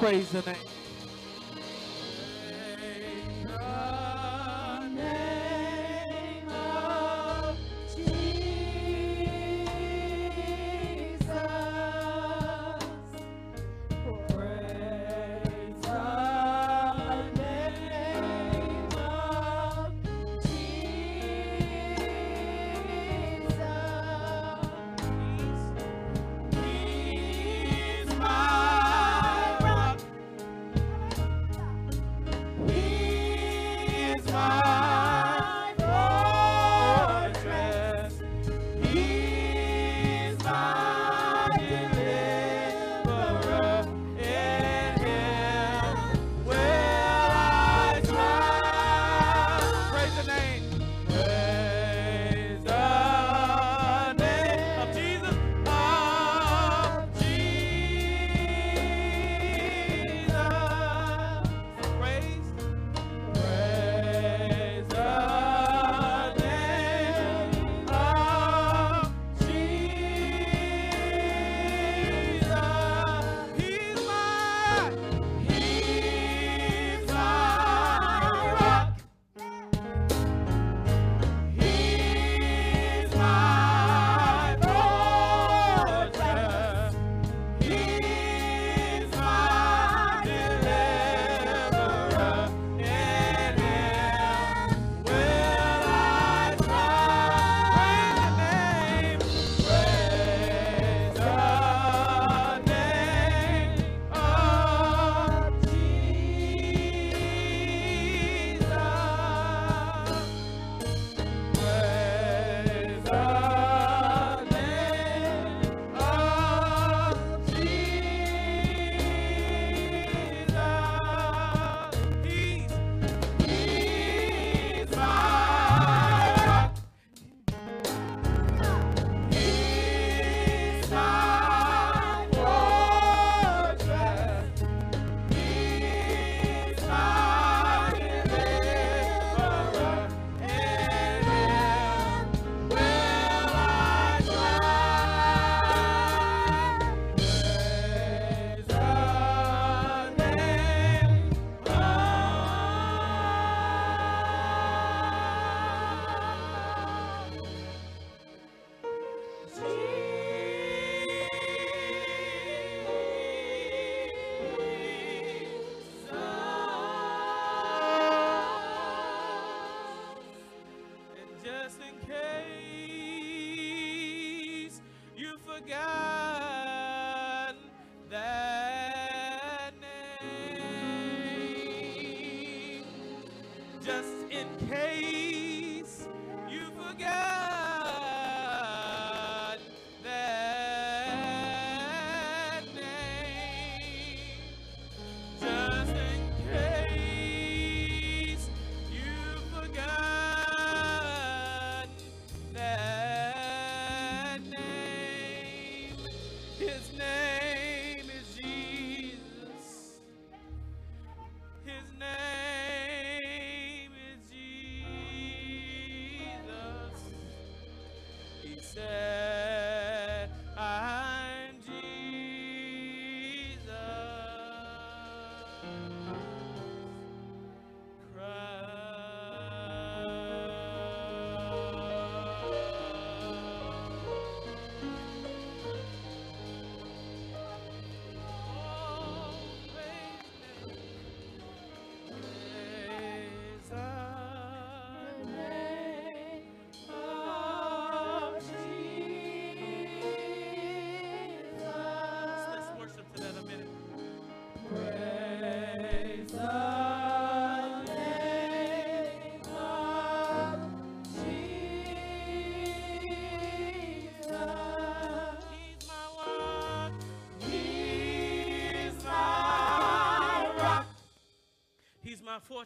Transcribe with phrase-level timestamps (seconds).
[0.00, 0.79] praise the name.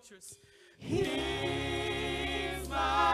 [0.05, 0.37] Fortress.
[0.79, 3.14] He's my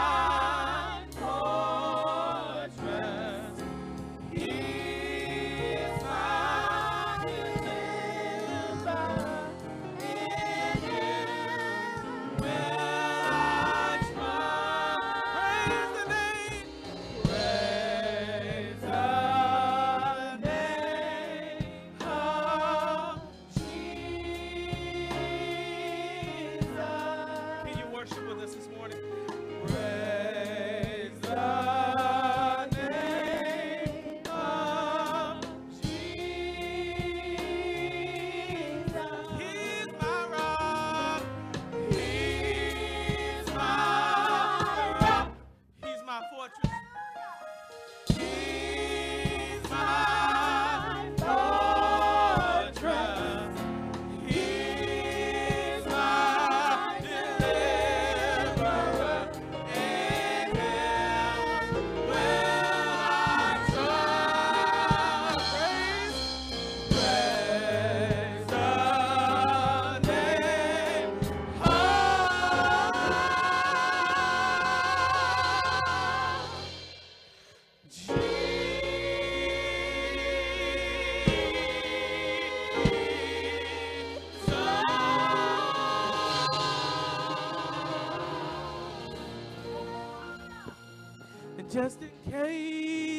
[92.71, 93.10] in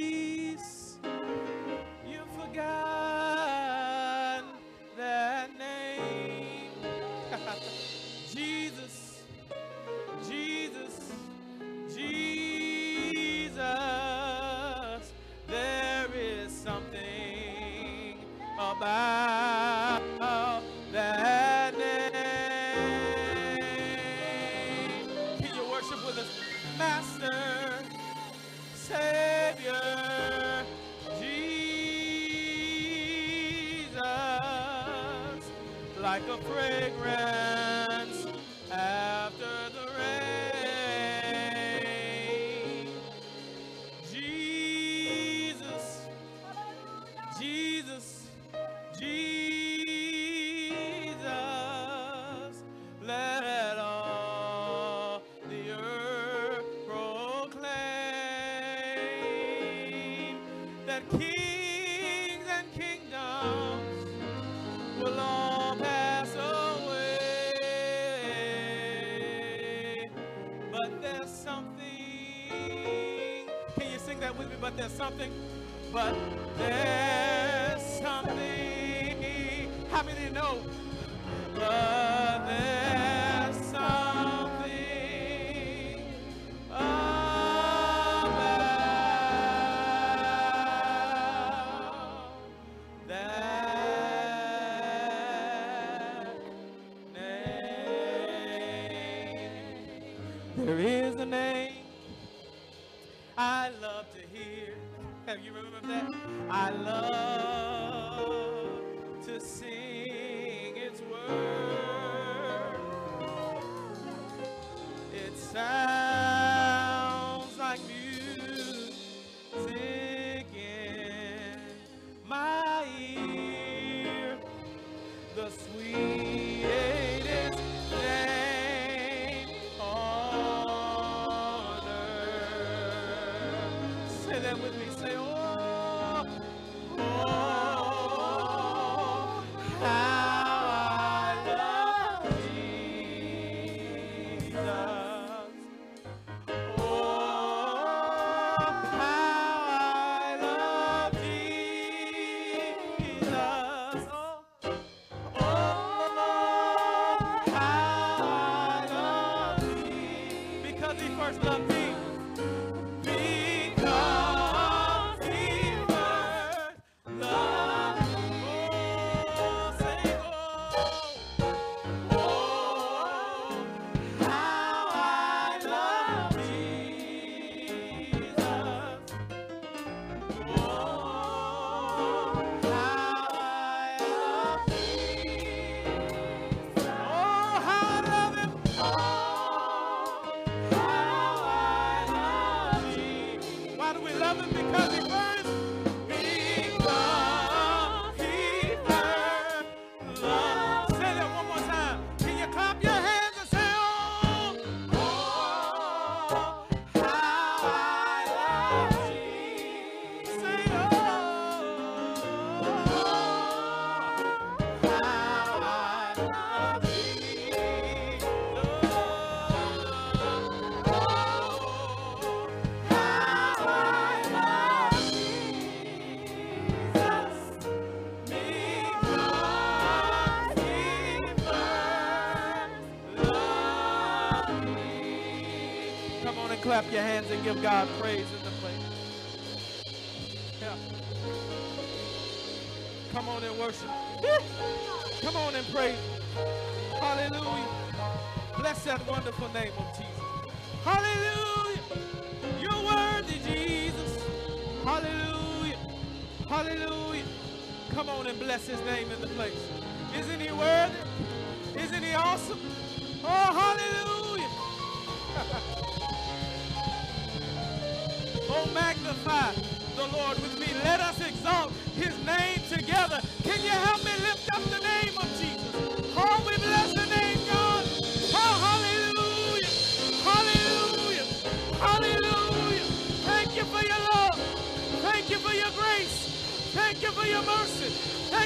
[236.91, 237.87] your hands and give God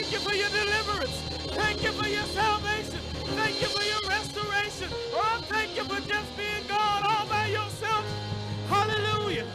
[0.06, 1.18] Thank you for your deliverance.
[1.58, 3.00] Thank you for your salvation.
[3.34, 4.88] Thank you for your restoration.
[5.12, 8.06] Oh, thank you for just being God all by yourself.
[8.70, 9.48] Hallelujah.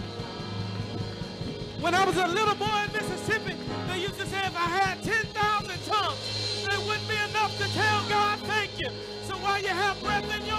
[1.79, 3.55] When I was a little boy in Mississippi,
[3.87, 8.03] they used to say if I had 10,000 tongues, it wouldn't be enough to tell
[8.09, 8.89] God thank you.
[9.29, 10.50] So while you have breath in your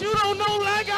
[0.00, 0.89] you don't know like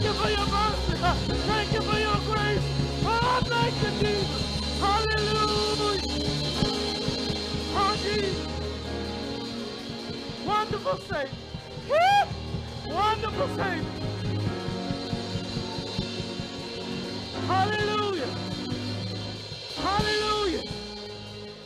[0.00, 0.96] Thank you for your mercy.
[1.46, 2.62] Thank you for your grace.
[3.04, 4.80] Oh, thank you, Jesus.
[4.80, 6.02] Hallelujah.
[7.76, 8.46] Oh, Jesus.
[10.46, 11.28] Wonderful Savior.
[11.90, 12.94] Woo!
[12.94, 13.84] Wonderful Savior.
[17.46, 18.36] Hallelujah.
[19.76, 20.62] Hallelujah.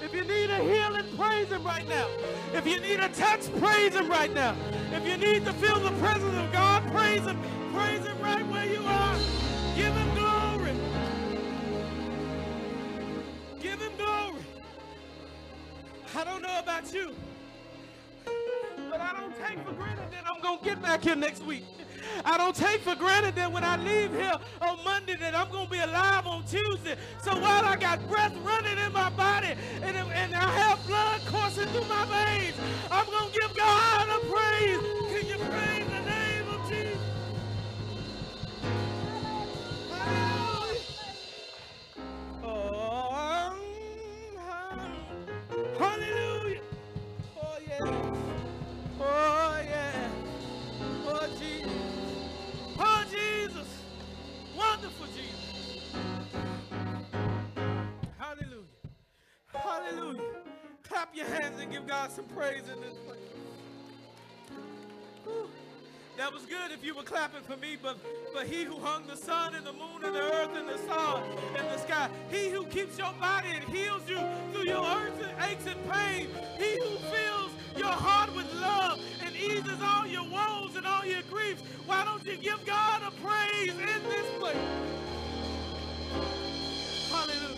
[0.03, 2.09] If you need a healing, praise Him right now.
[2.53, 4.57] If you need a touch, praise Him right now.
[4.93, 7.39] If you need to feel the presence of God, praise Him.
[16.25, 17.15] I don't know about you,
[18.91, 21.65] but I don't take for granted that I'm going to get back here next week.
[22.25, 24.33] I don't take for granted that when I leave here
[24.63, 26.97] on Monday that I'm going to be alive on Tuesday.
[27.23, 31.67] So while I got breath running in my body and, and I have blood coursing
[31.69, 32.57] through my veins,
[32.91, 34.79] I'm going to give God a praise.
[34.79, 35.04] Praise
[61.15, 63.19] Your hands and give God some praise in this place.
[65.25, 65.49] Whew.
[66.17, 67.99] That was good if you were clapping for me, but
[68.33, 71.25] but he who hung the sun and the moon and the earth and the stars
[71.57, 74.19] and the sky, he who keeps your body and heals you
[74.53, 79.37] through your hurts and aches and pain, he who fills your heart with love and
[79.37, 81.63] eases all your woes and all your griefs.
[81.87, 84.57] Why don't you give God a praise in this place?
[87.11, 87.55] Hallelujah.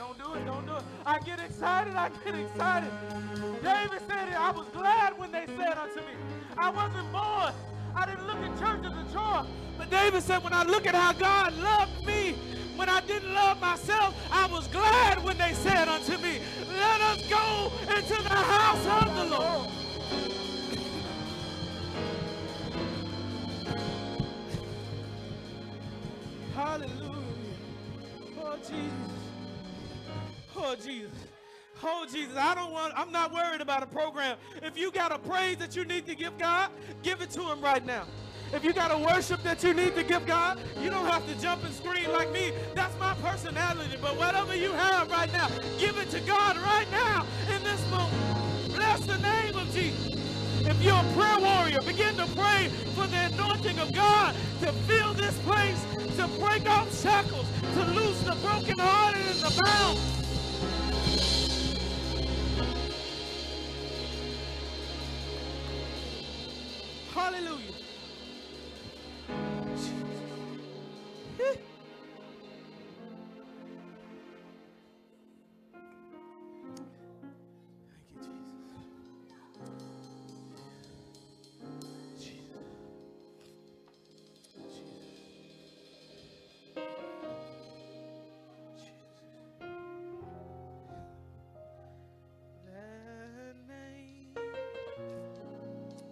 [0.00, 0.82] Don't do it, don't do it.
[1.04, 2.90] I get excited, I get excited.
[3.62, 6.14] David said it, I was glad when they said unto me,
[6.56, 7.52] I wasn't born.
[7.94, 9.44] I didn't look at church as a chore.
[9.76, 12.32] But David said, when I look at how God loved me,
[12.76, 16.40] when I didn't love myself, I was glad when they said unto me,
[16.78, 19.68] let us go into the house of the Lord.
[26.54, 27.16] Hallelujah.
[28.42, 29.19] Oh, Jesus.
[30.62, 31.10] Oh, Jesus.
[31.82, 32.36] Oh, Jesus.
[32.36, 34.36] I don't want, I'm not worried about a program.
[34.62, 36.70] If you got a praise that you need to give God,
[37.02, 38.04] give it to Him right now.
[38.52, 41.40] If you got a worship that you need to give God, you don't have to
[41.40, 42.52] jump and scream like me.
[42.74, 43.96] That's my personality.
[44.02, 48.74] But whatever you have right now, give it to God right now in this moment.
[48.74, 50.14] Bless the name of Jesus.
[50.66, 55.14] If you're a prayer warrior, begin to pray for the anointing of God to fill
[55.14, 55.82] this place,
[56.16, 59.98] to break off shackles, to loose the brokenhearted and the bound.
[67.40, 67.80] Hallelujah.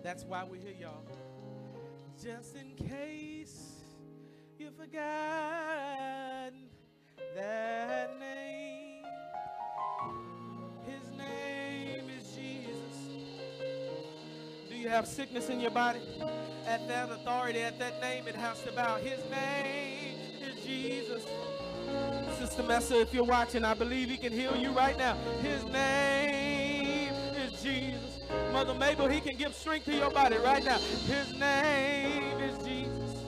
[0.02, 1.17] That's why we're here, y'all.
[2.22, 3.84] Just in case
[4.58, 6.52] you forgot
[7.36, 9.04] that name.
[10.84, 12.96] His name is Jesus.
[14.68, 16.00] Do you have sickness in your body,
[16.66, 18.96] at that authority, at that name, it has to bow.
[18.96, 21.24] His name is Jesus.
[22.40, 25.14] Sister Messa, if you're watching, I believe he can heal you right now.
[25.40, 26.17] His name.
[28.52, 30.78] Mother Mabel, he can give strength to your body right now.
[30.78, 33.24] His name is Jesus.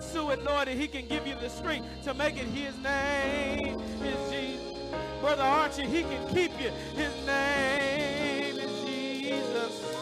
[0.00, 2.46] Sue anointed, he can give you the strength to make it.
[2.46, 4.76] His name is Jesus.
[5.20, 6.70] Brother Archie, he can keep you.
[6.94, 9.96] His name is Jesus.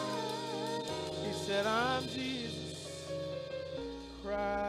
[1.25, 3.11] He said, I'm Jesus.
[4.23, 4.64] Cry.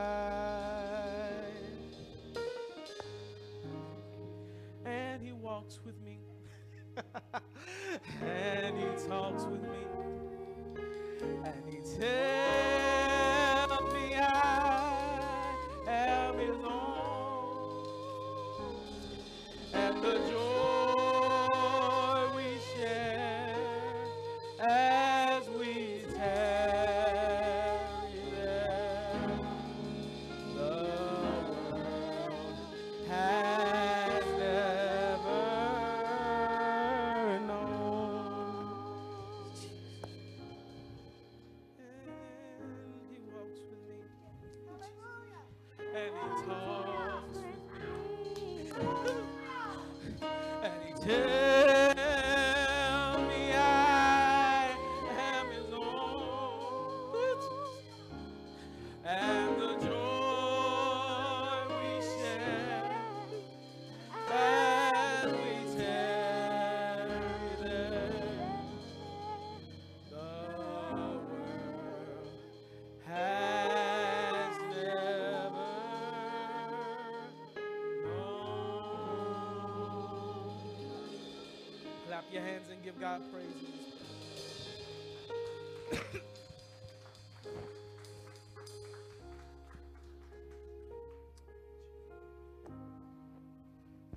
[82.36, 83.46] Your hands and give God praise.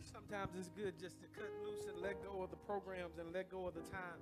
[0.03, 3.49] Sometimes it's good just to cut loose and let go of the programs and let
[3.49, 4.19] go of the time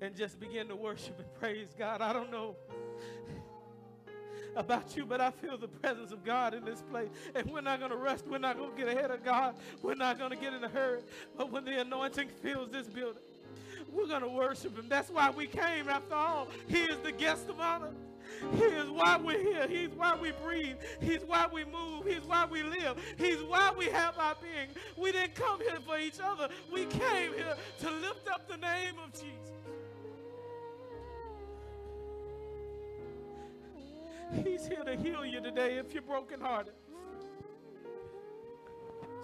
[0.00, 2.00] and just begin to worship and praise God.
[2.00, 2.56] I don't know
[4.56, 7.08] about you, but I feel the presence of God in this place.
[7.34, 8.20] And we're not going to rush.
[8.28, 9.54] We're not going to get ahead of God.
[9.82, 11.02] We're not going to get in a hurry.
[11.36, 13.22] But when the anointing fills this building,
[13.92, 14.86] we're going to worship Him.
[14.88, 16.48] That's why we came, after all.
[16.68, 17.90] He is the guest of honor.
[18.54, 19.68] He is why we're here.
[19.68, 20.76] He's why we breathe.
[21.00, 22.06] He's why we move.
[22.06, 22.96] He's why we live.
[23.18, 24.68] He's why we have our being.
[24.96, 26.48] We didn't come here for each other.
[26.72, 29.41] We came here to lift up the name of Jesus.
[34.72, 36.72] Here to heal you today if you're brokenhearted.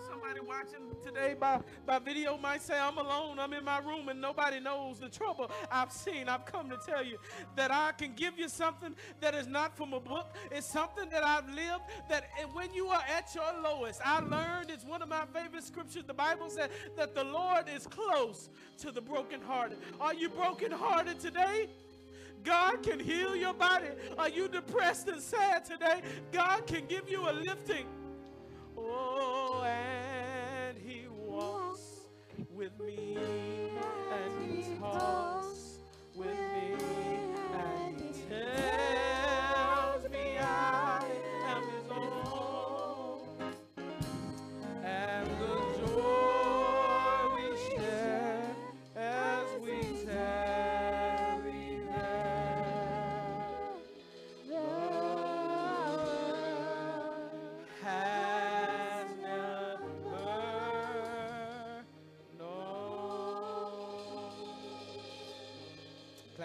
[0.06, 4.20] Somebody watching today by, by video might say, I'm alone, I'm in my room, and
[4.20, 6.28] nobody knows the trouble I've seen.
[6.28, 7.16] I've come to tell you
[7.56, 10.34] that I can give you something that is not from a book.
[10.50, 14.84] It's something that I've lived that when you are at your lowest, I learned it's
[14.84, 16.04] one of my favorite scriptures.
[16.06, 19.78] The Bible said that the Lord is close to the brokenhearted.
[19.98, 21.70] Are you brokenhearted today?
[22.44, 23.88] God can heal your body.
[24.16, 26.02] Are you depressed and sad today?
[26.32, 27.86] God can give you a lifting.
[28.76, 32.08] Oh, and He walks
[32.50, 33.16] with me,
[34.12, 35.37] and He talks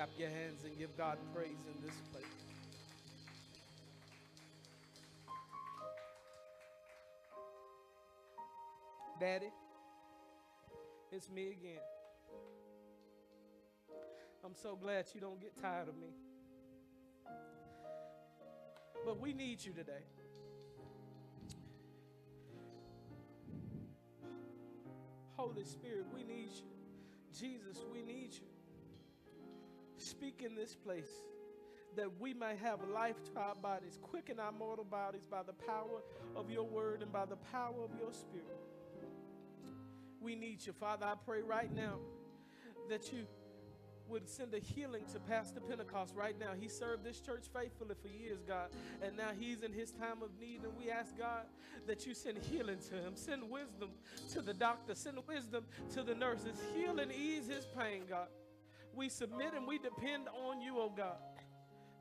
[0.04, 2.26] Clap your hands and give God praise in this place.
[9.18, 9.50] Daddy,
[11.10, 11.80] it's me again.
[14.44, 16.10] I'm so glad you don't get tired of me.
[19.06, 20.04] But we need you today.
[25.38, 26.68] Holy Spirit, we need you.
[27.34, 28.53] Jesus, we need you.
[30.04, 31.10] Speak in this place
[31.96, 36.02] that we may have life to our bodies, quicken our mortal bodies by the power
[36.36, 38.60] of your word and by the power of your spirit.
[40.20, 41.06] We need you, Father.
[41.06, 42.00] I pray right now
[42.90, 43.26] that you
[44.10, 46.50] would send a healing to Pastor Pentecost right now.
[46.60, 50.38] He served this church faithfully for years, God, and now he's in his time of
[50.38, 50.64] need.
[50.64, 51.46] And we ask, God,
[51.88, 53.92] that you send healing to him, send wisdom
[54.34, 55.64] to the doctor, send wisdom
[55.94, 58.28] to the nurses, heal and ease his pain, God.
[58.96, 61.18] We submit and we depend on you, oh God.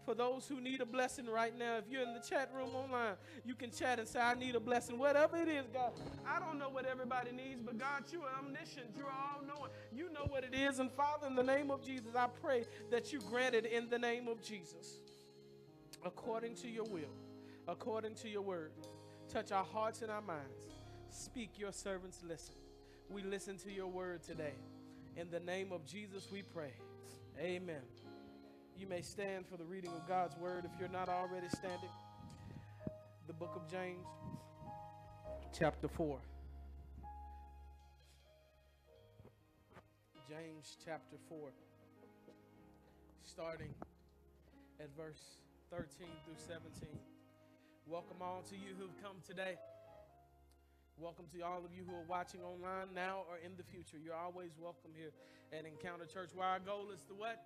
[0.05, 3.15] For those who need a blessing right now, if you're in the chat room online,
[3.45, 4.99] you can chat and say, I need a blessing.
[4.99, 5.93] Whatever it is, God.
[6.27, 8.87] I don't know what everybody needs, but God, you are omniscient.
[8.97, 9.71] You are all knowing.
[9.93, 10.81] You know what it is.
[10.81, 13.99] And Father, in the name of Jesus, I pray that you grant it in the
[13.99, 14.99] name of Jesus.
[16.05, 17.15] According to your will,
[17.69, 18.73] according to your word.
[19.29, 20.53] Touch our hearts and our minds.
[21.11, 22.57] Speak, your servants listen.
[23.09, 24.55] We listen to your word today.
[25.15, 26.73] In the name of Jesus, we pray.
[27.39, 27.83] Amen.
[28.79, 31.91] You may stand for the reading of God's word if you're not already standing.
[33.27, 34.07] The book of James,
[35.57, 36.19] chapter 4.
[40.31, 41.51] James chapter 4,
[43.23, 43.75] starting
[44.81, 45.37] at verse
[45.71, 45.87] 13
[46.25, 46.89] through 17.
[47.87, 49.57] Welcome all to you who've come today.
[51.03, 53.97] Welcome to all of you who are watching online now or in the future.
[53.99, 55.11] You're always welcome here
[55.53, 57.43] at Encounter Church, where our goal is to what?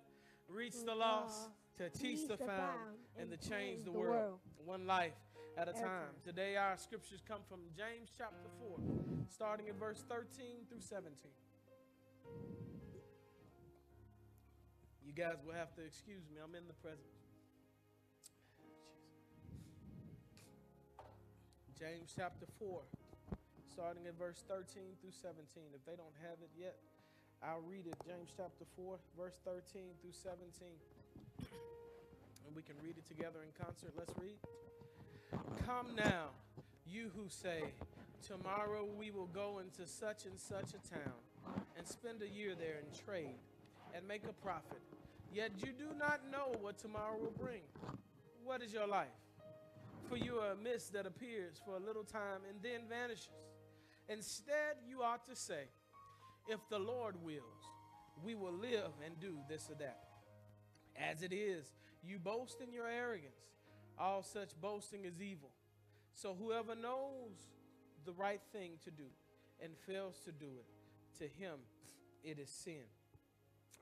[0.47, 5.17] reach the lost, to teach the found, and to change the world, one life
[5.57, 6.13] at a time.
[6.23, 8.77] Today, our scriptures come from James chapter 4,
[9.27, 10.27] starting at verse 13
[10.69, 11.11] through 17.
[15.03, 17.01] You guys will have to excuse me, I'm in the presence.
[21.79, 22.81] James chapter 4,
[23.77, 25.37] starting in verse 13 through 17.
[25.69, 26.81] If they don't have it yet,
[27.45, 30.49] I'll read it, James chapter 4, verse 13 through 17.
[31.45, 33.93] And we can read it together in concert.
[33.93, 34.41] Let's read.
[35.63, 36.33] Come now,
[36.89, 37.69] you who say,
[38.25, 41.21] Tomorrow we will go into such and such a town
[41.77, 43.37] and spend a year there and trade
[43.93, 44.81] and make a profit.
[45.31, 47.61] Yet you do not know what tomorrow will bring.
[48.43, 49.13] What is your life?
[50.09, 53.46] For you are a mist that appears for a little time and then vanishes.
[54.09, 55.63] Instead, you ought to say,
[56.47, 57.43] if the Lord wills,
[58.23, 60.03] we will live and do this or that.
[60.95, 63.35] As it is, you boast in your arrogance.
[63.99, 65.49] All such boasting is evil.
[66.13, 67.35] So whoever knows
[68.05, 69.05] the right thing to do
[69.61, 71.55] and fails to do it, to him
[72.23, 72.85] it is sin.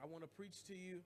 [0.02, 1.02] I want to preach to you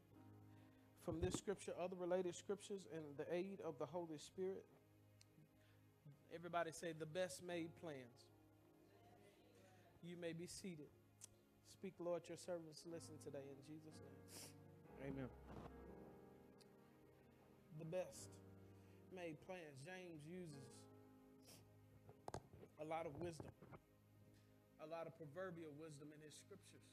[1.03, 4.65] from this scripture, other related scriptures, and the aid of the Holy Spirit.
[6.33, 8.28] Everybody say the best made plans.
[10.01, 10.89] You may be seated.
[11.67, 15.11] Speak, Lord, your servants listen today in Jesus' name.
[15.11, 15.29] Amen.
[17.79, 18.35] The best
[19.15, 19.79] made plans.
[19.83, 20.71] James uses
[22.79, 23.51] a lot of wisdom,
[24.83, 26.83] a lot of proverbial wisdom in his scriptures.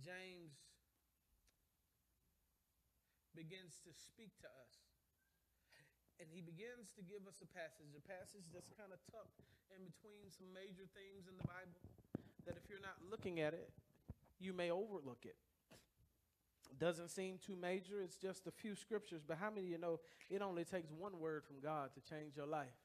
[0.00, 0.56] James
[3.36, 4.89] begins to speak to us
[6.20, 9.40] and he begins to give us a passage, a passage that's kind of tucked
[9.72, 11.80] in between some major themes in the Bible
[12.44, 13.72] that if you're not looking at it,
[14.38, 15.36] you may overlook it.
[16.78, 20.00] Doesn't seem too major, it's just a few scriptures, but how many of you know
[20.30, 22.76] it only takes one word from God to change your life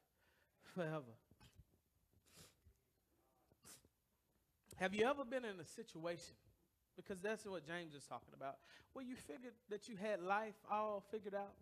[0.74, 1.16] forever?
[4.78, 6.36] Have you ever been in a situation,
[6.98, 8.58] because that's what James is talking about,
[8.92, 11.54] where you figured that you had life all figured out?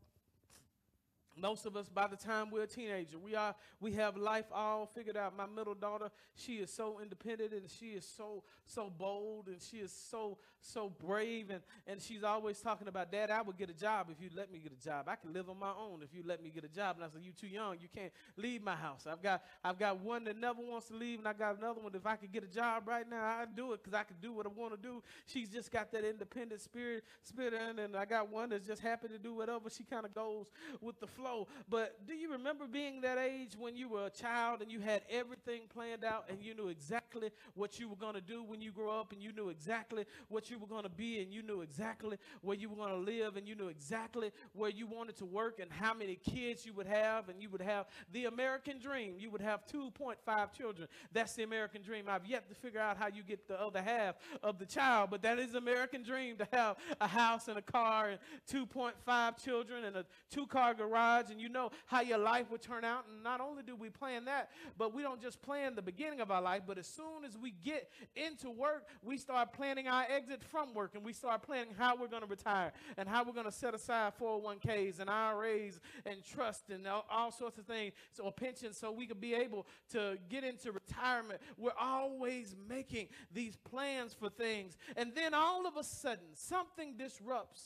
[1.35, 4.85] Most of us by the time we're a teenager we are we have life all
[4.85, 5.35] figured out.
[5.35, 9.77] My middle daughter she is so independent and she is so so bold and she
[9.77, 13.73] is so so brave and and she's always talking about dad i would get a
[13.73, 15.07] job if you let me get a job.
[15.07, 16.97] I can live on my own if you let me get a job.
[16.97, 17.77] And i said you too young.
[17.81, 19.05] You can't leave my house.
[19.09, 21.93] I've got i've got one that never wants to leave and i got another one.
[21.95, 24.33] If i could get a job right now i'd do it because i could do
[24.33, 25.01] what i want to do.
[25.25, 29.07] She's just got that independent spirit spirit in and i got one that's just happy
[29.07, 29.69] to do whatever.
[29.69, 30.47] She kind of goes
[30.81, 31.47] with the flow flow.
[31.69, 35.03] But do you remember being that age when you were a child and you had
[35.09, 38.71] everything planned out and you knew exactly what you were going to do when you
[38.71, 41.61] grew up and you knew exactly what you were going to be and you knew
[41.61, 45.25] exactly where you were going to live and you knew exactly where you wanted to
[45.25, 49.15] work and how many kids you would have and you would have the American dream.
[49.17, 50.87] You would have 2.5 children.
[51.13, 52.05] That's the American dream.
[52.09, 55.21] I've yet to figure out how you get the other half of the child, but
[55.21, 58.19] that is the American dream to have a house and a car and
[58.51, 62.83] 2.5 children and a two car garage and you know how your life would turn
[62.83, 63.05] out.
[63.11, 66.31] And not only do we plan that, but we don't just plan the beginning of
[66.31, 70.43] our life, but as soon as we get into work, we start planning our exit
[70.43, 73.45] from work and we start planning how we're going to retire and how we're going
[73.45, 78.29] to set aside 401ks and IRAs and trust and all, all sorts of things, so
[78.31, 81.39] pensions, so we could be able to get into retirement.
[81.57, 84.77] We're always making these plans for things.
[84.95, 87.63] And then all of a sudden, something disrupts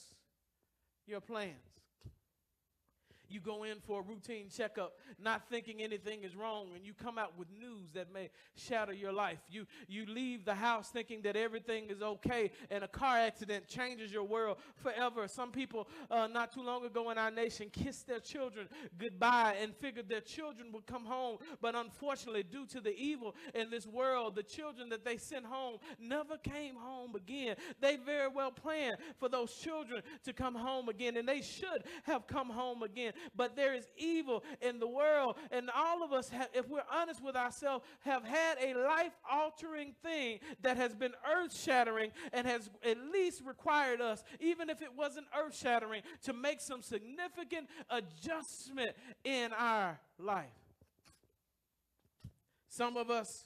[1.05, 1.76] your plans.
[3.29, 7.17] You go in for a routine checkup, not thinking anything is wrong, and you come
[7.17, 9.39] out with news that may shatter your life.
[9.49, 14.11] You, you leave the house thinking that everything is okay, and a car accident changes
[14.11, 15.27] your world forever.
[15.27, 18.67] Some people, uh, not too long ago in our nation, kissed their children
[18.97, 21.37] goodbye and figured their children would come home.
[21.61, 25.77] But unfortunately, due to the evil in this world, the children that they sent home
[25.99, 27.55] never came home again.
[27.81, 32.27] They very well planned for those children to come home again, and they should have
[32.27, 35.37] come home again but there is evil in the world.
[35.51, 39.93] And all of us, have, if we're honest with ourselves, have had a life altering
[40.03, 44.89] thing that has been earth shattering and has at least required us, even if it
[44.95, 48.91] wasn't earth shattering, to make some significant adjustment
[49.23, 50.45] in our life.
[52.69, 53.45] Some of us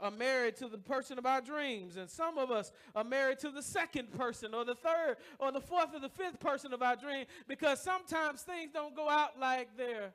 [0.00, 3.50] are married to the person of our dreams, and some of us are married to
[3.50, 6.96] the second person, or the third, or the fourth, or the fifth person of our
[6.96, 10.12] dream because sometimes things don't go out like they're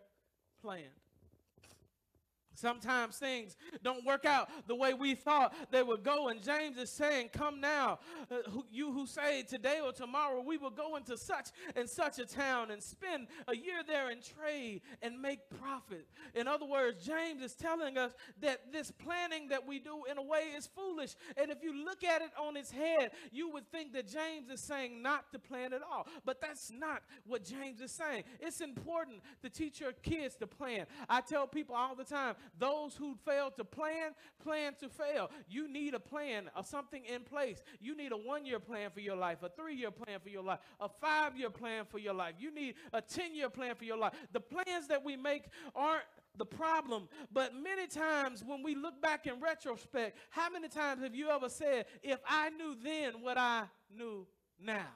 [0.62, 0.84] planned.
[2.56, 6.30] Sometimes things don't work out the way we thought they would go.
[6.30, 8.00] And James is saying, Come now,
[8.32, 12.20] uh, who, you who say today or tomorrow we will go into such and such
[12.20, 16.08] a town and spend a year there and trade and make profit.
[16.34, 20.24] In other words, James is telling us that this planning that we do in a
[20.24, 21.16] way is foolish.
[21.38, 24.62] And if you look at it on its head, you would think that James is
[24.62, 26.08] saying not to plan at all.
[26.24, 28.24] But that's not what James is saying.
[28.40, 30.86] It's important to teach your kids to plan.
[31.10, 34.12] I tell people all the time, those who fail to plan,
[34.44, 35.30] plan to fail.
[35.48, 37.62] You need a plan of something in place.
[37.80, 40.44] You need a one year plan for your life, a three year plan for your
[40.44, 42.36] life, a five year plan for your life.
[42.40, 44.14] You need a 10 year plan for your life.
[44.32, 45.44] The plans that we make
[45.76, 46.04] aren't
[46.38, 47.08] the problem.
[47.32, 51.50] But many times when we look back in retrospect, how many times have you ever
[51.50, 53.64] said, if I knew then what I
[53.96, 54.28] knew
[54.60, 54.88] now?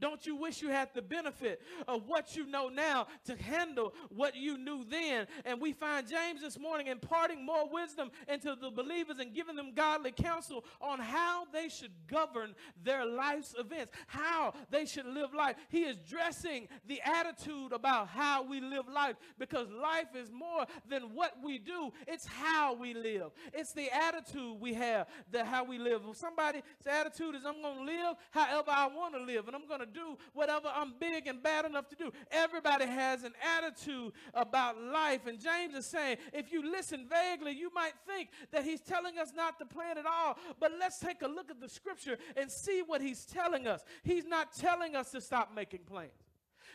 [0.00, 4.36] Don't you wish you had the benefit of what you know now to handle what
[4.36, 5.26] you knew then?
[5.44, 9.72] And we find James this morning imparting more wisdom into the believers and giving them
[9.74, 15.56] godly counsel on how they should govern their life's events, how they should live life.
[15.68, 21.14] He is dressing the attitude about how we live life because life is more than
[21.14, 23.30] what we do, it's how we live.
[23.52, 26.02] It's the attitude we have that how we live.
[26.08, 29.66] If somebody's attitude is I'm going to live however I want to live and I'm
[29.66, 32.12] going to to do whatever I'm big and bad enough to do.
[32.30, 35.26] Everybody has an attitude about life.
[35.26, 39.32] And James is saying, if you listen vaguely, you might think that he's telling us
[39.34, 40.38] not to plan at all.
[40.60, 43.84] But let's take a look at the scripture and see what he's telling us.
[44.02, 46.23] He's not telling us to stop making plans.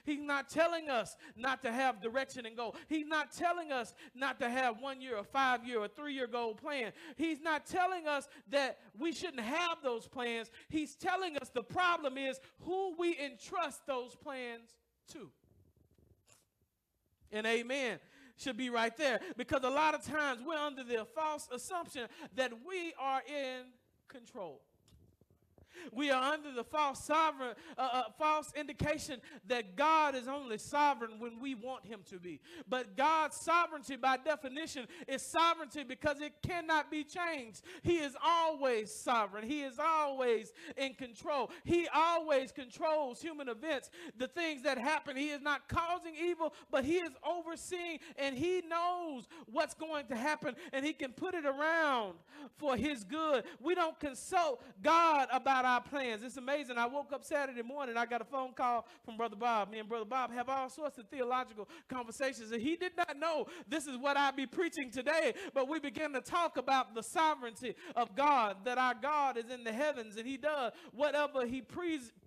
[0.09, 2.75] He's not telling us not to have direction and goal.
[2.87, 6.25] He's not telling us not to have one year, a five year, or three year
[6.25, 6.91] goal plan.
[7.15, 10.49] He's not telling us that we shouldn't have those plans.
[10.69, 14.71] He's telling us the problem is who we entrust those plans
[15.13, 15.29] to.
[17.31, 17.99] And amen
[18.35, 22.51] should be right there because a lot of times we're under the false assumption that
[22.67, 23.65] we are in
[24.07, 24.61] control.
[25.91, 31.19] We are under the false sovereign, uh, uh, false indication that God is only sovereign
[31.19, 32.39] when we want Him to be.
[32.67, 37.61] But God's sovereignty, by definition, is sovereignty because it cannot be changed.
[37.81, 39.47] He is always sovereign.
[39.47, 41.51] He is always in control.
[41.63, 45.15] He always controls human events, the things that happen.
[45.15, 50.15] He is not causing evil, but He is overseeing, and He knows what's going to
[50.15, 52.15] happen, and He can put it around
[52.57, 53.43] for His good.
[53.59, 56.23] We don't consult God about our plans.
[56.23, 56.77] It's amazing.
[56.77, 59.71] I woke up Saturday morning, I got a phone call from Brother Bob.
[59.71, 63.47] Me and Brother Bob have all sorts of theological conversations, and he did not know
[63.67, 65.33] this is what I'd be preaching today.
[65.53, 69.63] But we began to talk about the sovereignty of God, that our God is in
[69.63, 71.61] the heavens and he does whatever he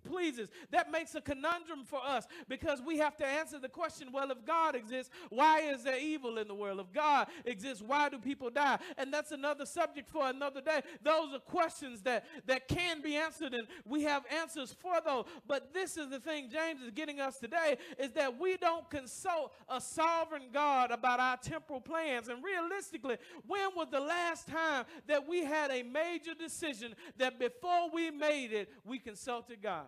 [0.03, 0.49] pleases.
[0.71, 4.45] That makes a conundrum for us because we have to answer the question well, if
[4.45, 6.79] God exists, why is there evil in the world?
[6.79, 8.79] If God exists, why do people die?
[8.97, 10.81] And that's another subject for another day.
[11.01, 15.25] Those are questions that, that can be answered answered, and we have answers for those.
[15.47, 19.53] But this is the thing James is getting us today is that we don't consult
[19.69, 22.27] a sovereign God about our temporal plans.
[22.27, 27.89] And realistically, when was the last time that we had a major decision that before
[27.93, 29.85] we made it, we consulted God?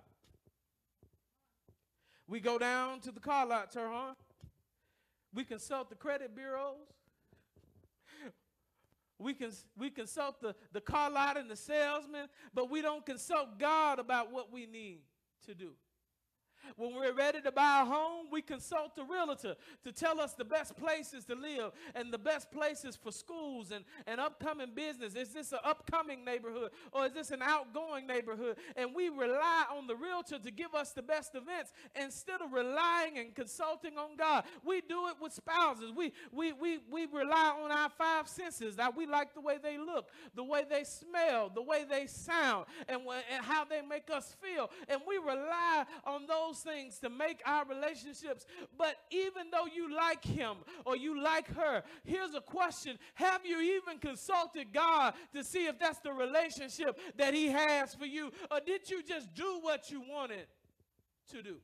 [2.27, 4.15] We go down to the car lot, Turhan.
[5.33, 6.77] We consult the credit bureaus.
[9.17, 13.59] We, can, we consult the, the car lot and the salesman, but we don't consult
[13.59, 14.99] God about what we need
[15.45, 15.71] to do.
[16.77, 20.45] When we're ready to buy a home, we consult the realtor to tell us the
[20.45, 25.15] best places to live and the best places for schools and, and upcoming business.
[25.15, 28.57] Is this an upcoming neighborhood or is this an outgoing neighborhood?
[28.75, 33.17] And we rely on the realtor to give us the best events instead of relying
[33.17, 34.45] and consulting on God.
[34.63, 35.91] We do it with spouses.
[35.95, 38.75] We, we, we, we rely on our five senses.
[38.75, 42.65] That we like the way they look, the way they smell, the way they sound,
[42.87, 43.01] and,
[43.31, 44.69] and how they make us feel.
[44.87, 48.45] And we rely on those those things to make our relationships.
[48.77, 53.61] But even though you like him or you like her, here's a question Have you
[53.61, 58.31] even consulted God to see if that's the relationship that he has for you?
[58.51, 60.47] Or did you just do what you wanted
[61.31, 61.57] to do?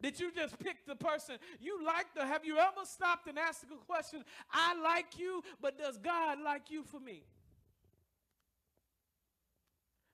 [0.00, 2.26] Did you just pick the person you like to?
[2.26, 4.24] Have you ever stopped and asked a question?
[4.50, 7.22] I like you, but does God like you for me?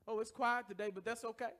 [0.06, 1.52] Oh, it's quiet today, but that's okay.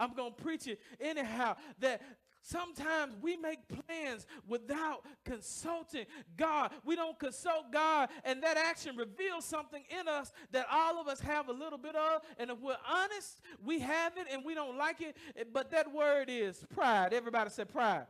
[0.00, 1.54] I'm going to preach it anyhow.
[1.78, 2.02] That
[2.42, 6.72] Sometimes we make plans without consulting God.
[6.84, 11.20] We don't consult God, and that action reveals something in us that all of us
[11.20, 12.22] have a little bit of.
[12.38, 15.16] And if we're honest, we have it and we don't like it.
[15.52, 17.12] But that word is pride.
[17.12, 18.06] Everybody said pride.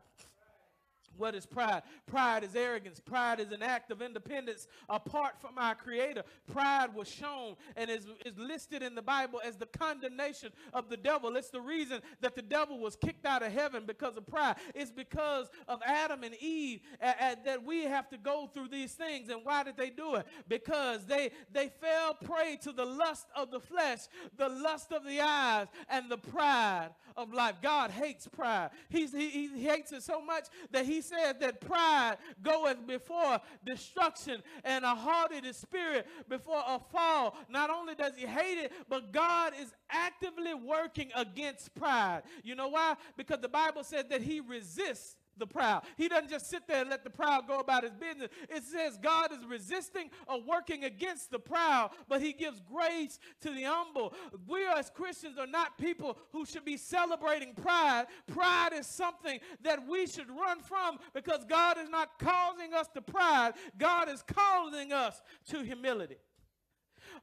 [1.17, 1.83] What is pride?
[2.07, 2.99] Pride is arrogance.
[2.99, 6.25] Pride is an act of independence apart from our Creator.
[6.51, 10.97] Pride was shown and is, is listed in the Bible as the condemnation of the
[10.97, 11.37] devil.
[11.37, 14.57] It's the reason that the devil was kicked out of heaven because of pride.
[14.75, 19.29] It's because of Adam and Eve that we have to go through these things.
[19.29, 20.27] And why did they do it?
[20.49, 24.01] Because they, they fell prey to the lust of the flesh,
[24.37, 27.57] the lust of the eyes, and the pride of life.
[27.63, 28.71] God hates pride.
[28.89, 34.43] He's, he, he hates it so much that he said that pride goeth before destruction
[34.65, 37.37] and a haughty spirit before a fall.
[37.49, 42.23] Not only does he hate it, but God is actively working against pride.
[42.43, 42.97] You know why?
[43.17, 45.83] Because the Bible says that he resists the proud.
[45.97, 48.29] He doesn't just sit there and let the proud go about his business.
[48.49, 53.51] It says God is resisting or working against the proud, but he gives grace to
[53.51, 54.15] the humble.
[54.47, 58.07] We as Christians are not people who should be celebrating pride.
[58.29, 63.03] Pride is something that we should run from because God is not causing us to
[63.03, 63.55] pride.
[63.77, 66.19] God is causing us to humility.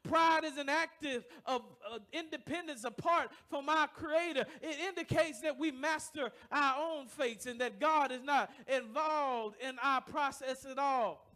[0.04, 4.46] Pride is an active of uh, independence apart from our Creator.
[4.62, 9.78] It indicates that we master our own fates and that God is not involved in
[9.82, 11.27] our process at all.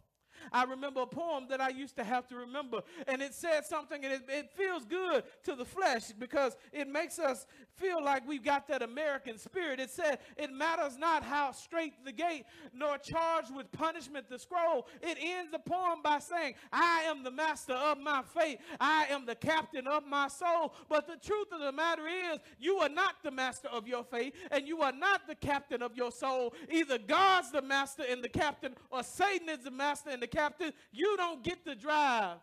[0.52, 4.04] I remember a poem that I used to have to remember, and it said something,
[4.04, 8.44] and it, it feels good to the flesh because it makes us feel like we've
[8.44, 9.80] got that American spirit.
[9.80, 14.86] It said, It matters not how strait the gate, nor charged with punishment the scroll.
[15.02, 19.26] It ends the poem by saying, I am the master of my fate, I am
[19.26, 20.74] the captain of my soul.
[20.88, 24.34] But the truth of the matter is, you are not the master of your fate,
[24.50, 26.54] and you are not the captain of your soul.
[26.70, 30.72] Either God's the master and the captain, or Satan is the master and the captain.
[30.90, 32.38] You don't get to drive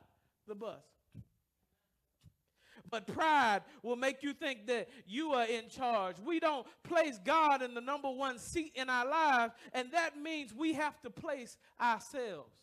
[0.48, 0.84] the bus.
[2.90, 6.16] But pride will make you think that you are in charge.
[6.26, 10.54] We don't place God in the number one seat in our lives, and that means
[10.54, 12.56] we have to place ourselves.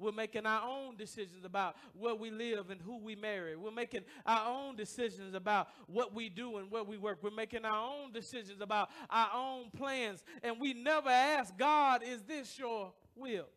[0.00, 3.56] We're making our own decisions about where we live and who we marry.
[3.56, 7.18] We're making our own decisions about what we do and where we work.
[7.20, 10.22] We're making our own decisions about our own plans.
[10.44, 13.48] And we never ask God, is this your will?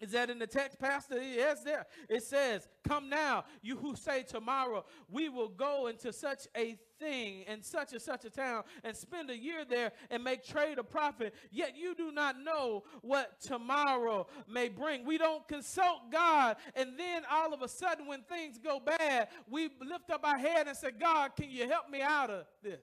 [0.00, 1.22] Is that in the text, Pastor?
[1.22, 1.86] Yes, there.
[2.08, 7.42] It says, Come now, you who say tomorrow, we will go into such a thing
[7.42, 10.84] in such and such a town and spend a year there and make trade a
[10.84, 15.04] profit, yet you do not know what tomorrow may bring.
[15.04, 19.68] We don't consult God, and then all of a sudden, when things go bad, we
[19.86, 22.80] lift up our head and say, God, can you help me out of this?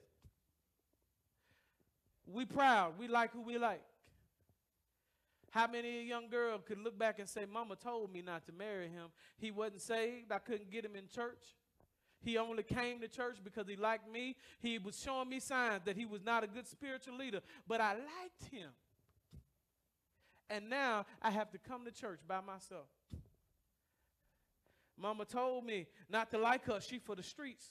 [2.28, 3.00] We proud.
[3.00, 3.82] We like who we like.
[5.58, 8.52] How many a young girl could look back and say, Mama told me not to
[8.52, 9.08] marry him?
[9.40, 10.32] He wasn't saved.
[10.32, 11.56] I couldn't get him in church.
[12.22, 14.36] He only came to church because he liked me.
[14.60, 17.94] He was showing me signs that he was not a good spiritual leader, but I
[17.94, 18.70] liked him.
[20.48, 22.86] And now I have to come to church by myself.
[24.96, 26.80] Mama told me not to like her.
[26.82, 27.66] She for the streets.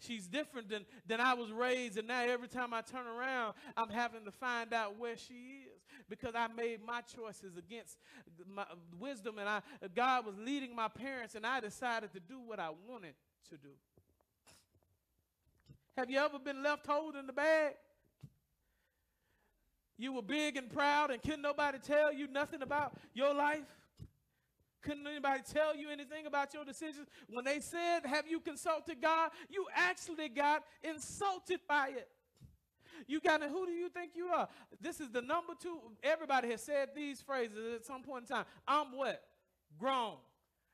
[0.00, 3.88] She's different than, than I was raised, and now every time I turn around, I'm
[3.88, 5.71] having to find out where she is
[6.08, 7.98] because I made my choices against
[8.46, 8.64] my
[8.98, 9.62] wisdom, and I
[9.94, 13.14] God was leading my parents, and I decided to do what I wanted
[13.50, 13.70] to do.
[15.96, 17.74] Have you ever been left holding the bag?
[19.98, 23.68] You were big and proud, and couldn't nobody tell you nothing about your life?
[24.82, 27.06] Couldn't anybody tell you anything about your decisions?
[27.28, 29.30] When they said, Have you consulted God?
[29.48, 32.08] You actually got insulted by it.
[33.06, 34.48] You got to, who do you think you are?
[34.80, 35.78] This is the number two.
[36.02, 38.44] Everybody has said these phrases at some point in time.
[38.66, 39.22] I'm what?
[39.78, 40.14] Grown.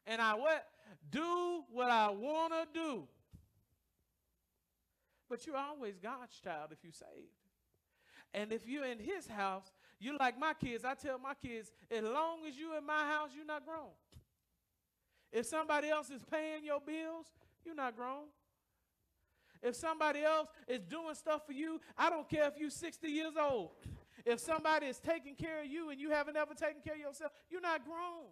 [0.07, 0.67] And I what?
[1.11, 3.09] Do what I want to do.
[5.29, 7.33] But you're always God's child if you're saved.
[8.35, 10.85] And if you're in his house, you're like my kids.
[10.85, 13.91] I tell my kids, as long as you in my house, you're not grown.
[15.33, 17.27] If somebody else is paying your bills,
[17.65, 18.25] you're not grown.
[19.63, 23.35] If somebody else is doing stuff for you, I don't care if you're 60 years
[23.41, 23.71] old.
[24.25, 27.33] If somebody is taking care of you and you haven't ever taken care of yourself,
[27.51, 28.27] you're not grown.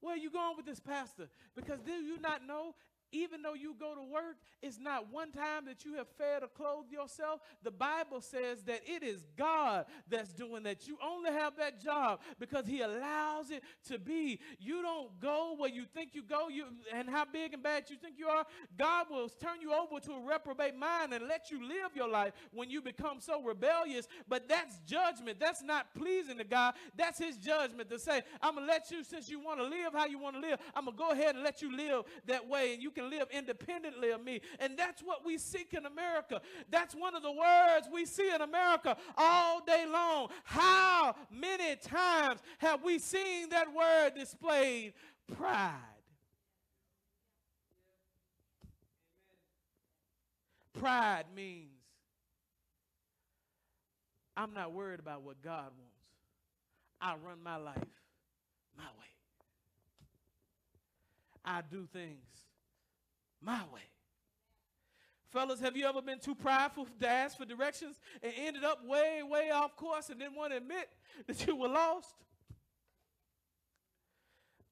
[0.00, 1.28] Where are you going with this, Pastor?
[1.54, 2.74] Because do you not know
[3.14, 6.48] even though you go to work, it's not one time that you have fed or
[6.48, 7.40] clothed yourself.
[7.62, 10.88] The Bible says that it is God that's doing that.
[10.88, 14.40] You only have that job because He allows it to be.
[14.58, 17.96] You don't go where you think you go you, and how big and bad you
[17.96, 18.44] think you are.
[18.76, 22.32] God will turn you over to a reprobate mind and let you live your life
[22.52, 24.08] when you become so rebellious.
[24.28, 25.38] But that's judgment.
[25.38, 26.74] That's not pleasing to God.
[26.96, 30.06] That's His judgment to say, I'm to let you, since you want to live how
[30.06, 32.82] you want to live, I'm to go ahead and let you live that way and
[32.82, 34.40] you can live independently of me.
[34.58, 36.40] And that's what we seek in America.
[36.70, 40.28] That's one of the words we see in America all day long.
[40.44, 44.94] How many times have we seen that word displayed?
[45.36, 45.74] Pride.
[50.74, 51.70] Pride means
[54.36, 55.94] I'm not worried about what God wants.
[57.00, 57.76] I run my life
[58.76, 59.14] my way.
[61.44, 62.43] I do things
[63.44, 63.80] my way.
[65.30, 69.20] Fellas, have you ever been too prideful to ask for directions and ended up way,
[69.22, 70.88] way off course and didn't want to admit
[71.26, 72.14] that you were lost?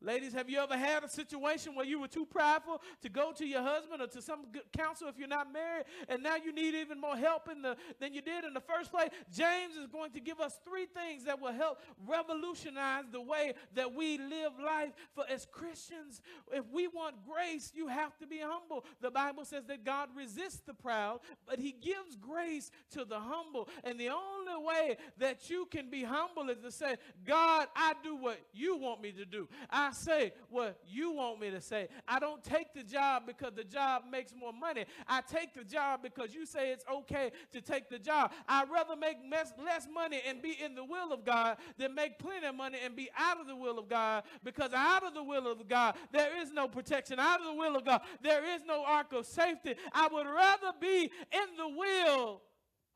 [0.03, 3.47] Ladies, have you ever had a situation where you were too prideful to go to
[3.47, 4.47] your husband or to some
[4.77, 8.21] counsel if you're not married, and now you need even more help the, than you
[8.21, 9.11] did in the first place?
[9.33, 13.95] James is going to give us three things that will help revolutionize the way that
[13.95, 14.91] we live life.
[15.15, 16.21] For as Christians,
[16.53, 18.85] if we want grace, you have to be humble.
[19.01, 23.69] The Bible says that God resists the proud, but He gives grace to the humble.
[23.85, 24.09] And the
[24.43, 28.77] only way that you can be humble is to say, God, I do what you
[28.77, 29.49] want me to do.
[29.71, 31.89] I say what you want me to say.
[32.07, 34.85] I don't take the job because the job makes more money.
[35.07, 38.33] I take the job because you say it's okay to take the job.
[38.49, 42.47] I'd rather make less money and be in the will of God than make plenty
[42.47, 45.51] of money and be out of the will of God because out of the will
[45.51, 47.19] of God, there is no protection.
[47.19, 49.75] Out of the will of God, there is no ark of safety.
[49.93, 52.43] I would rather be in the will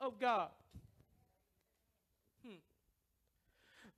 [0.00, 0.48] of God.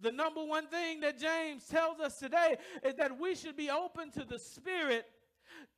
[0.00, 4.10] The number one thing that James tells us today is that we should be open
[4.12, 5.06] to the Spirit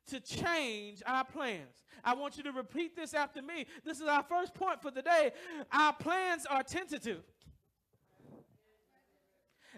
[0.07, 1.83] to change our plans.
[2.03, 3.65] I want you to repeat this after me.
[3.83, 5.31] This is our first point for the day.
[5.71, 7.23] Our plans are tentative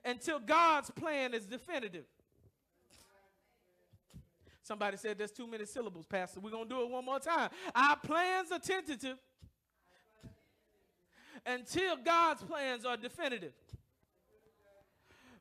[0.04, 2.06] until God's plan is definitive.
[4.62, 6.40] Somebody said there's too many syllables, Pastor.
[6.40, 7.50] We're going to do it one more time.
[7.76, 9.18] Our plans are tentative
[11.46, 13.52] until God's plans are definitive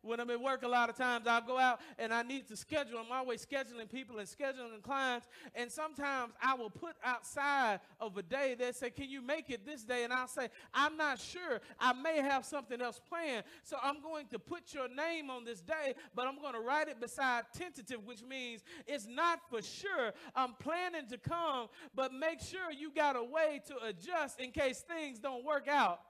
[0.02, 2.56] when I'm at work, a lot of times I'll go out and I need to
[2.56, 2.98] schedule.
[2.98, 5.28] I'm always scheduling people and scheduling clients.
[5.54, 9.64] And sometimes I will put outside of a day that say, Can you make it
[9.64, 10.04] this day?
[10.04, 11.60] And I'll say, I'm not sure.
[11.78, 13.44] I may have something else planned.
[13.62, 16.88] So I'm going to put your name on this day, but I'm going to write
[16.88, 20.12] it beside tentative, which means it's not for sure.
[20.34, 24.80] I'm planning to come, but make sure you got a way to adjust in case
[24.80, 26.00] things don't work out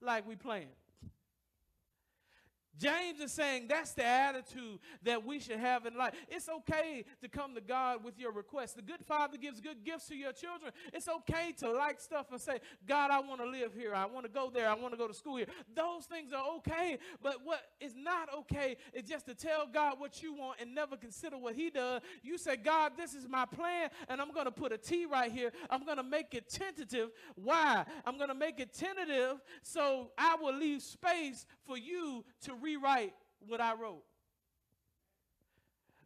[0.00, 0.70] like we planned.
[2.78, 6.14] James is saying that's the attitude that we should have in life.
[6.28, 8.72] It's okay to come to God with your requests.
[8.72, 10.72] The good father gives good gifts to your children.
[10.92, 13.94] It's okay to like stuff and say, God, I want to live here.
[13.94, 14.68] I want to go there.
[14.68, 15.46] I want to go to school here.
[15.74, 16.98] Those things are okay.
[17.22, 20.96] But what is not okay is just to tell God what you want and never
[20.96, 22.00] consider what He does.
[22.22, 25.30] You say, God, this is my plan, and I'm going to put a T right
[25.30, 25.52] here.
[25.70, 27.10] I'm going to make it tentative.
[27.34, 27.84] Why?
[28.06, 33.14] I'm going to make it tentative so I will leave space for you to rewrite
[33.46, 34.02] what I wrote.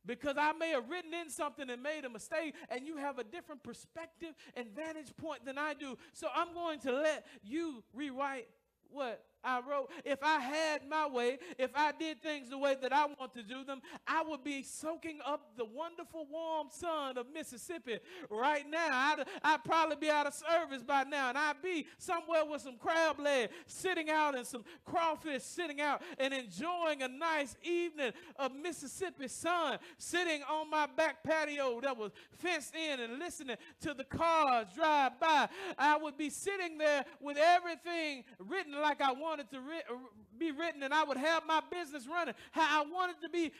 [0.04, 3.24] Because I may have written in something and made a mistake, and you have a
[3.24, 5.98] different perspective and vantage point than I do.
[6.12, 8.48] So I'm going to let you rewrite
[8.88, 12.92] what I wrote, if I had my way, if I did things the way that
[12.92, 17.26] I want to do them, I would be soaking up the wonderful warm sun of
[17.32, 18.88] Mississippi right now.
[18.90, 22.76] I'd, I'd probably be out of service by now, and I'd be somewhere with some
[22.76, 28.52] crab leg sitting out and some crawfish sitting out and enjoying a nice evening of
[28.54, 34.04] Mississippi sun, sitting on my back patio that was fenced in and listening to the
[34.04, 35.48] cars drive by.
[35.78, 39.96] I would be sitting there with everything written like I wanted to ri-
[40.38, 43.52] be written, and I would have my business running how I wanted to be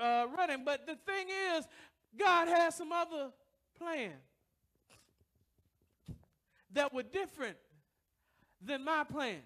[0.00, 0.64] uh, running.
[0.64, 1.26] But the thing
[1.56, 1.66] is,
[2.18, 3.30] God has some other
[3.78, 4.14] plans
[6.72, 7.56] that were different
[8.64, 9.42] than my plans.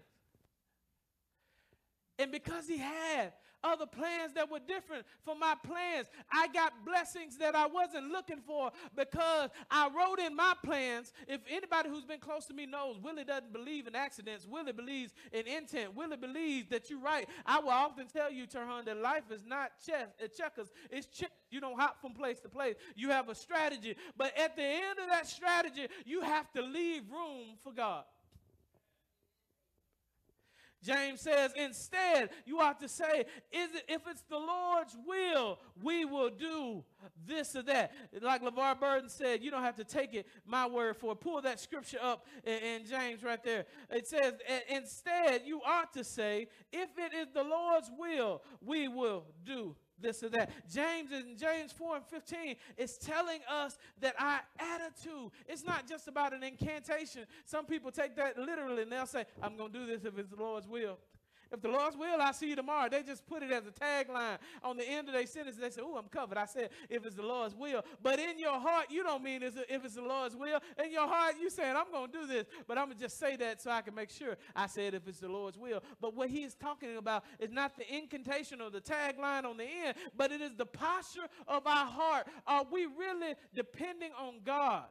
[2.19, 3.33] And because he had
[3.65, 8.41] other plans that were different from my plans, I got blessings that I wasn't looking
[8.47, 11.13] for because I wrote in my plans.
[11.27, 14.47] If anybody who's been close to me knows, Willie doesn't believe in accidents.
[14.47, 15.95] Willie believes in intent.
[15.95, 17.29] Willie believes that you're right.
[17.47, 20.69] I will often tell you, Turhan, that life is not chess, uh, checkers.
[20.91, 21.31] It's chess.
[21.51, 22.77] You don't hop from place to place.
[22.97, 23.97] You have a strategy.
[24.17, 28.05] But at the end of that strategy, you have to leave room for God.
[30.83, 36.05] James says, instead, you ought to say, is it, if it's the Lord's will, we
[36.05, 36.83] will do
[37.27, 37.93] this or that.
[38.21, 41.21] Like LeVar Burton said, you don't have to take it my word for it.
[41.21, 43.67] Pull that scripture up in, in James right there.
[43.91, 44.35] It says,
[44.69, 50.23] instead, you ought to say, if it is the Lord's will, we will do this
[50.23, 50.51] or that.
[50.73, 56.09] James in James 4 and 15 is telling us that our attitude, it's not just
[56.09, 57.27] about an incantation.
[57.45, 60.31] Some people take that literally and they'll say, I'm going to do this if it's
[60.31, 60.99] the Lord's will.
[61.53, 62.89] If the Lord's will, I'll see you tomorrow.
[62.89, 65.57] They just put it as a tagline on the end of their sentence.
[65.57, 66.39] They say, Oh, I'm covered.
[66.39, 67.85] I said, if it's the Lord's will.
[68.03, 70.61] But in your heart, you don't mean if it's the Lord's will.
[70.83, 72.47] In your heart, you saying, I'm going to do this.
[72.67, 75.07] But I'm going to just say that so I can make sure I said if
[75.07, 75.83] it's the Lord's will.
[76.01, 79.67] But what he is talking about is not the incantation or the tagline on the
[79.85, 82.29] end, but it is the posture of our heart.
[82.47, 84.85] Are we really depending on God?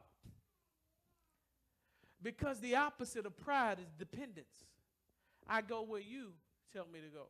[2.21, 4.67] Because the opposite of pride is dependence.
[5.47, 6.33] I go where you
[6.73, 7.27] tell me to go.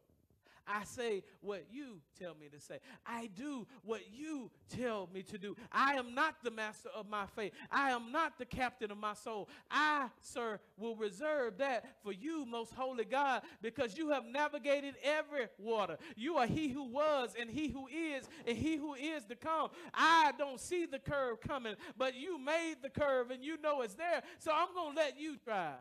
[0.68, 2.80] I say what you tell me to say.
[3.06, 5.56] I do what you tell me to do.
[5.72, 7.54] I am not the master of my fate.
[7.72, 9.50] I am not the captain of my soul.
[9.70, 15.48] I, sir, will reserve that for you, most holy God, because you have navigated every
[15.58, 15.98] water.
[16.16, 19.70] You are he who was and he who is and he who is to come.
[19.94, 23.96] I don't see the curve coming, but you made the curve and you know it's
[23.96, 24.22] there.
[24.40, 25.76] So I'm going to let you drive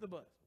[0.00, 0.41] the bus.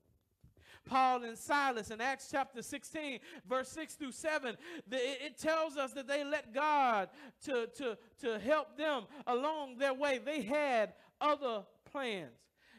[0.85, 4.55] Paul and Silas in Acts chapter 16, verse 6 through 7,
[4.87, 7.09] the, it tells us that they let God
[7.45, 10.19] to, to, to help them along their way.
[10.23, 12.37] They had other plans.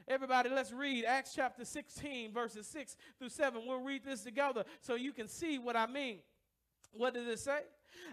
[0.08, 3.62] Everybody, let's read Acts chapter 16, verses 6 through 7.
[3.66, 6.18] We'll read this together so you can see what I mean.
[6.92, 7.60] What did it say?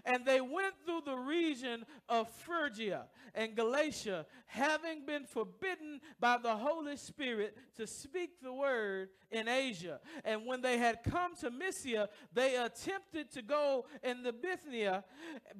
[0.04, 6.54] And they went through the region of Phrygia and Galatia, having been forbidden by the
[6.56, 10.00] Holy Spirit to speak the word in Asia.
[10.24, 15.04] And when they had come to Mysia, they attempted to go in the Bithynia,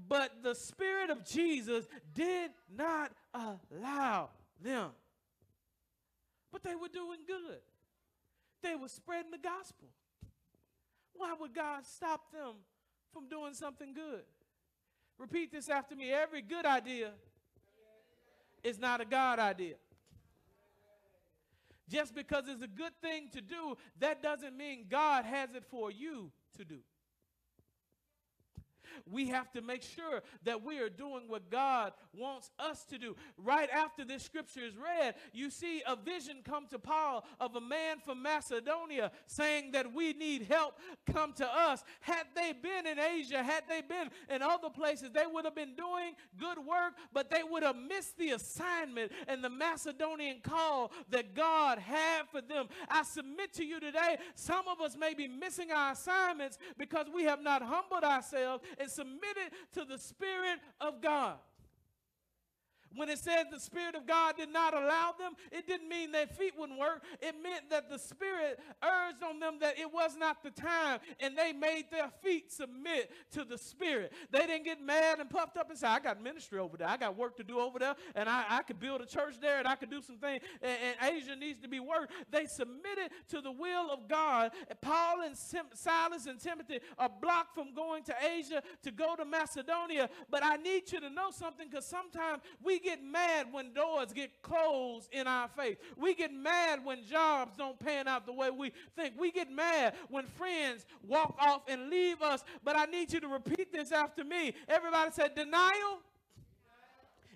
[0.08, 4.90] but the Spirit of Jesus did not allow them.
[6.52, 7.60] But they were doing good,
[8.62, 9.88] they were spreading the gospel.
[11.16, 12.54] Why would God stop them
[13.14, 14.24] from doing something good.
[15.18, 16.10] Repeat this after me.
[16.10, 17.12] Every good idea
[18.62, 19.76] is not a God idea.
[21.88, 25.90] Just because it's a good thing to do, that doesn't mean God has it for
[25.90, 26.80] you to do.
[29.10, 33.16] We have to make sure that we are doing what God wants us to do.
[33.36, 37.60] Right after this scripture is read, you see a vision come to Paul of a
[37.60, 40.78] man from Macedonia saying that we need help
[41.12, 41.84] come to us.
[42.00, 45.74] Had they been in Asia, had they been in other places, they would have been
[45.74, 51.34] doing good work, but they would have missed the assignment and the Macedonian call that
[51.34, 52.66] God had for them.
[52.88, 57.24] I submit to you today, some of us may be missing our assignments because we
[57.24, 61.38] have not humbled ourselves and submitted to the Spirit of God.
[62.94, 66.26] When it said the Spirit of God did not allow them, it didn't mean their
[66.26, 67.02] feet wouldn't work.
[67.20, 71.36] It meant that the Spirit urged on them that it was not the time, and
[71.36, 74.12] they made their feet submit to the Spirit.
[74.30, 76.88] They didn't get mad and puffed up and say, I got ministry over there.
[76.88, 79.58] I got work to do over there, and I, I could build a church there,
[79.58, 82.12] and I could do some things, and, and Asia needs to be worked.
[82.30, 84.52] They submitted to the will of God.
[84.80, 90.08] Paul and Silas and Timothy are blocked from going to Asia to go to Macedonia.
[90.30, 94.42] But I need you to know something because sometimes we get mad when doors get
[94.42, 95.76] closed in our face.
[95.96, 99.14] We get mad when jobs don't pan out the way we think.
[99.18, 102.44] We get mad when friends walk off and leave us.
[102.62, 104.54] But I need you to repeat this after me.
[104.68, 105.98] Everybody said, denial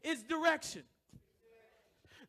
[0.03, 0.82] is direction.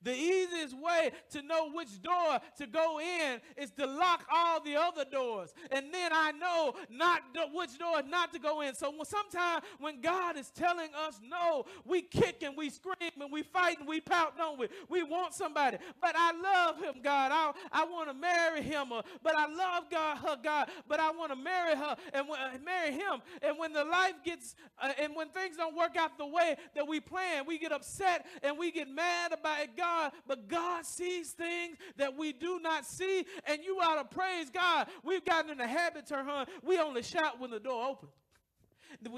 [0.02, 4.78] The easiest way to know which door to go in is to lock all the
[4.78, 5.54] other doors.
[5.72, 7.22] And then I know not
[7.54, 8.76] which door not to go in.
[8.76, 13.44] So sometimes when God is telling us no, we kick and we scream and we
[13.44, 14.68] fight and we pout, don't we?
[14.88, 15.78] We want somebody.
[16.02, 17.32] But I love him, God.
[17.34, 18.94] I, I want to marry him.
[18.94, 20.70] Uh, but I love God, her God.
[20.88, 23.22] But I want to marry her and uh, marry him.
[23.42, 26.88] And when the life gets, uh, and when things don't work out the way that
[26.88, 29.76] we plan, we get upset and we get mad about it.
[29.76, 34.16] God God, but God sees things that we do not see, and you ought to
[34.16, 34.88] praise God.
[35.04, 38.12] We've gotten in the habit, Turhan, we only shout when the door opens.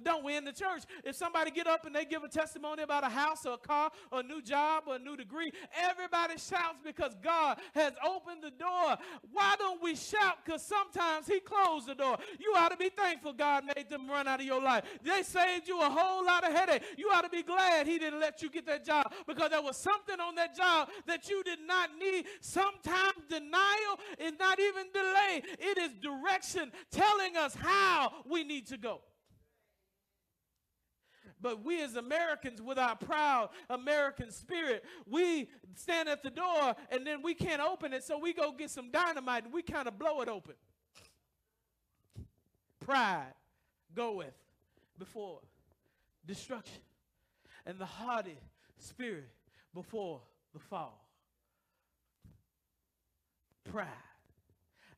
[0.03, 0.83] Don't we in the church?
[1.03, 3.91] If somebody get up and they give a testimony about a house or a car
[4.11, 8.51] or a new job or a new degree, everybody shouts because God has opened the
[8.51, 8.97] door.
[9.31, 10.37] Why don't we shout?
[10.43, 12.17] Because sometimes he closed the door.
[12.39, 14.83] You ought to be thankful God made them run out of your life.
[15.03, 16.83] They saved you a whole lot of headache.
[16.97, 19.77] You ought to be glad he didn't let you get that job because there was
[19.77, 22.25] something on that job that you did not need.
[22.41, 25.43] Sometimes denial is not even delay.
[25.59, 29.01] It is direction telling us how we need to go.
[31.41, 37.05] But we as Americans, with our proud American spirit, we stand at the door and
[37.05, 39.97] then we can't open it, so we go get some dynamite and we kind of
[39.97, 40.53] blow it open.
[42.79, 43.33] Pride
[43.95, 44.33] goeth
[44.97, 45.39] before
[46.25, 46.81] destruction,
[47.65, 48.37] and the haughty
[48.77, 49.29] spirit
[49.73, 50.21] before
[50.53, 51.05] the fall.
[53.71, 53.87] Pride.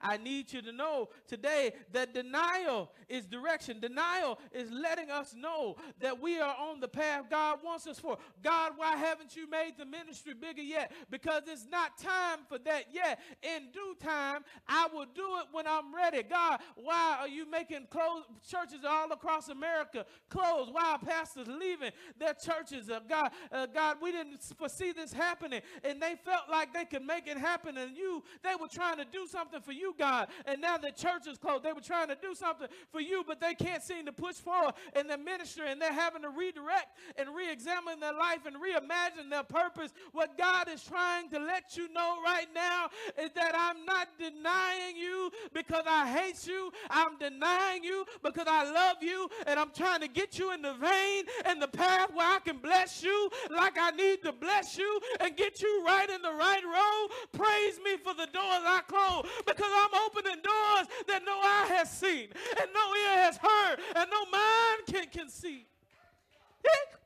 [0.03, 3.79] I need you to know today that denial is direction.
[3.79, 8.17] Denial is letting us know that we are on the path God wants us for.
[8.43, 10.91] God, why haven't you made the ministry bigger yet?
[11.09, 13.19] Because it's not time for that yet.
[13.41, 16.23] In due time, I will do it when I'm ready.
[16.23, 20.69] God, why are you making close churches all across America close?
[20.71, 22.89] Why are pastors leaving their churches?
[22.89, 27.05] Uh, God, uh, God, we didn't foresee this happening, and they felt like they could
[27.05, 30.27] make it happen, and you, they were trying to do something for you God.
[30.45, 31.63] And now the church is closed.
[31.63, 34.73] They were trying to do something for you, but they can't seem to push forward
[34.99, 39.29] in the ministry, and they're having to redirect and re examine their life and reimagine
[39.29, 39.93] their purpose.
[40.11, 42.89] What God is trying to let you know right now
[43.21, 46.71] is that I'm not denying you because I hate you.
[46.89, 50.73] I'm denying you because I love you, and I'm trying to get you in the
[50.73, 54.99] vein and the path where I can bless you like I need to bless you
[55.19, 57.09] and get you right in the right road.
[57.31, 61.91] Praise me for the doors I close because I'm opening doors that no eye has
[61.91, 65.65] seen and no ear has heard and no mind can conceive.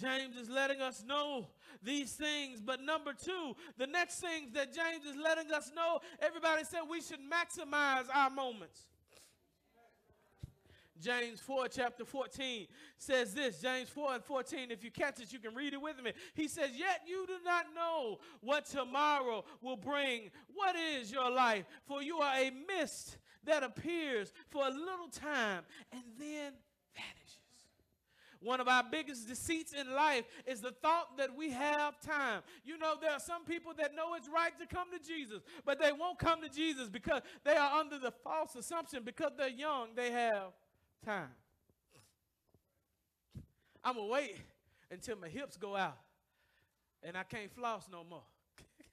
[0.00, 1.48] James is letting us know
[1.82, 2.60] these things.
[2.60, 7.00] But number two, the next things that James is letting us know, everybody said we
[7.00, 8.86] should maximize our moments.
[11.04, 14.70] James 4, chapter 14 says this James 4 and 14.
[14.70, 16.12] If you catch it, you can read it with me.
[16.32, 20.30] He says, Yet you do not know what tomorrow will bring.
[20.54, 21.66] What is your life?
[21.86, 26.52] For you are a mist that appears for a little time and then
[26.94, 27.38] vanishes.
[28.40, 32.42] One of our biggest deceits in life is the thought that we have time.
[32.64, 35.78] You know, there are some people that know it's right to come to Jesus, but
[35.78, 39.88] they won't come to Jesus because they are under the false assumption because they're young,
[39.94, 40.52] they have
[41.04, 41.28] time.
[43.82, 44.36] I'm going to wait
[44.90, 45.98] until my hips go out
[47.02, 48.22] and I can't floss no more.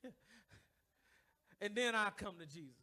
[1.61, 2.75] and then I'll come to Jesus.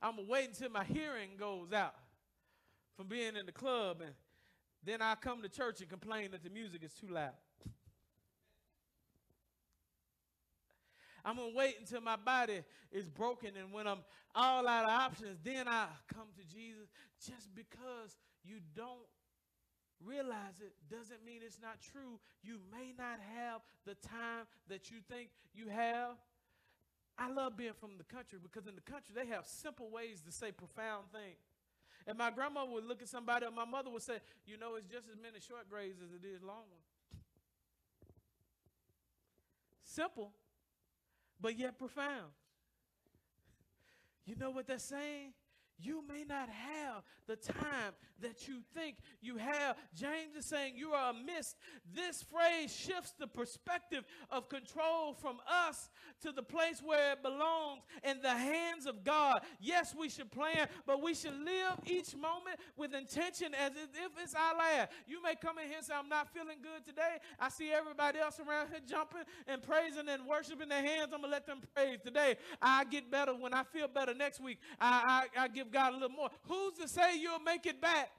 [0.00, 1.94] I'm going to wait until my hearing goes out
[2.96, 4.12] from being in the club and
[4.84, 7.32] then I'll come to church and complain that the music is too loud.
[11.24, 12.60] I'm going to wait until my body
[12.92, 13.98] is broken and when I'm
[14.34, 16.88] all out of options, then I come to Jesus.
[17.24, 19.06] Just because you don't
[20.04, 22.20] realize it doesn't mean it's not true.
[22.42, 26.16] You may not have the time that you think you have.
[27.18, 30.32] I love being from the country because in the country they have simple ways to
[30.32, 31.42] say profound things.
[32.06, 34.86] And my grandma would look at somebody, and my mother would say, You know, it's
[34.86, 37.24] just as many short grades as it is long ones.
[39.84, 40.32] Simple,
[41.40, 42.30] but yet profound.
[44.24, 45.32] You know what they're saying?
[45.78, 49.76] You may not have the time that you think you have.
[49.94, 51.54] James is saying you are amiss.
[51.94, 55.90] This phrase shifts the perspective of control from us
[56.22, 59.42] to the place where it belongs in the hands of God.
[59.60, 64.34] Yes, we should plan, but we should live each moment with intention as if it's
[64.34, 64.90] our last.
[65.06, 67.18] You may come in here and say, I'm not feeling good today.
[67.38, 71.10] I see everybody else around here jumping and praising and worshiping their hands.
[71.12, 72.36] I'm going to let them praise today.
[72.60, 74.58] I get better when I feel better next week.
[74.80, 76.30] I, I, I give God a little more.
[76.48, 78.10] Who's to say you'll make it back?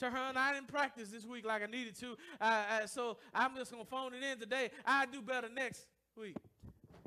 [0.00, 2.16] Turhan, I didn't practice this week like I needed to,
[2.86, 4.70] so I'm just gonna phone it in today.
[4.84, 5.86] I do better next
[6.16, 6.36] week.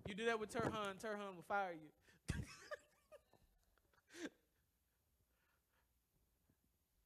[0.07, 1.89] You do that with Turhan, Turhan will fire you.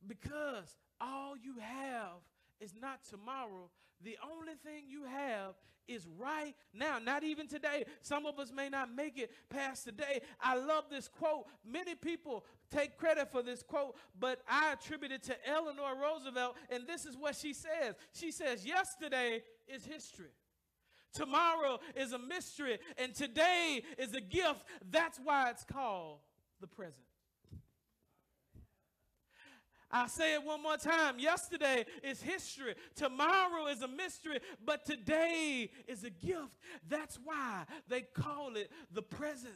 [0.07, 2.21] because all you have
[2.61, 3.69] is not tomorrow.
[4.03, 5.55] The only thing you have
[5.87, 7.85] is right now, not even today.
[8.01, 10.21] Some of us may not make it past today.
[10.39, 11.45] I love this quote.
[11.65, 16.87] Many people take credit for this quote, but I attribute it to Eleanor Roosevelt, and
[16.87, 17.95] this is what she says.
[18.13, 20.31] She says, Yesterday is history.
[21.13, 24.63] Tomorrow is a mystery, and today is a gift.
[24.89, 26.19] That's why it's called
[26.59, 26.95] the present.
[29.93, 31.19] I'll say it one more time.
[31.19, 32.73] Yesterday is history.
[32.95, 36.57] Tomorrow is a mystery, but today is a gift.
[36.89, 39.53] That's why they call it the present.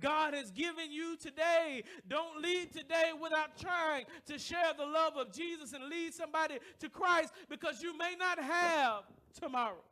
[0.00, 1.84] God has given you today.
[2.08, 6.88] Don't leave today without trying to share the love of Jesus and lead somebody to
[6.88, 9.04] Christ because you may not have
[9.40, 9.84] tomorrow.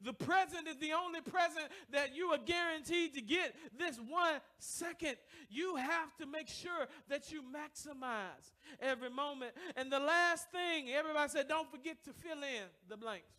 [0.00, 5.16] The present is the only present that you are guaranteed to get this one second.
[5.50, 9.52] You have to make sure that you maximize every moment.
[9.74, 13.32] And the last thing, everybody said, don't forget to fill in the blanks.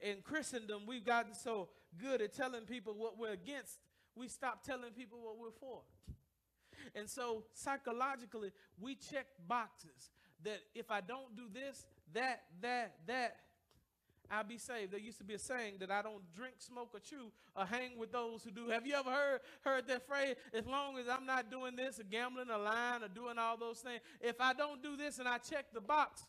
[0.00, 3.78] In Christendom, we've gotten so good at telling people what we're against,
[4.14, 5.80] we stop telling people what we're for.
[6.94, 10.10] And so psychologically, we check boxes
[10.44, 13.36] that if I don't do this, that, that, that,
[14.30, 14.92] I'll be saved.
[14.92, 17.96] There used to be a saying that I don't drink, smoke, or chew, or hang
[17.98, 18.68] with those who do.
[18.70, 20.36] Have you ever heard heard that phrase?
[20.52, 23.80] As long as I'm not doing this, or gambling, or lying, or doing all those
[23.80, 26.26] things, if I don't do this and I check the box,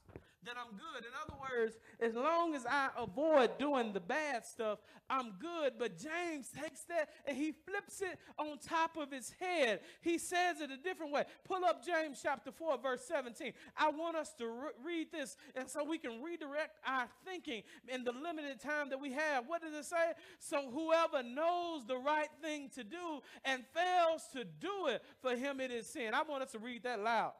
[0.47, 1.05] then I'm good.
[1.05, 4.79] In other words, as long as I avoid doing the bad stuff,
[5.09, 5.73] I'm good.
[5.77, 9.81] But James takes that and he flips it on top of his head.
[10.01, 11.25] He says it a different way.
[11.43, 13.53] Pull up James chapter 4, verse 17.
[13.75, 18.03] I want us to re- read this and so we can redirect our thinking in
[18.03, 19.47] the limited time that we have.
[19.47, 20.13] What does it say?
[20.39, 25.59] So whoever knows the right thing to do and fails to do it, for him
[25.59, 26.13] it is sin.
[26.13, 27.33] I want us to read that loud.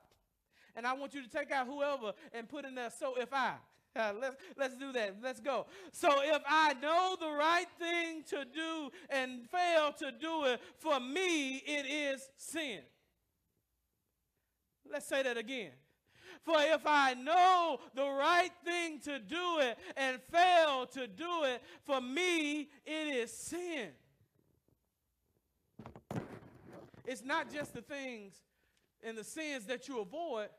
[0.77, 3.53] And I want you to take out whoever and put in there, so if I.
[3.95, 5.15] Uh, let's, let's do that.
[5.23, 5.65] Let's go.
[5.91, 10.99] So if I know the right thing to do and fail to do it, for
[10.99, 12.81] me it is sin.
[14.91, 15.71] Let's say that again.
[16.43, 21.63] For if I know the right thing to do it and fail to do it,
[21.83, 23.87] for me it is sin.
[27.03, 28.35] It's not just the things
[29.03, 30.49] and the sins that you avoid,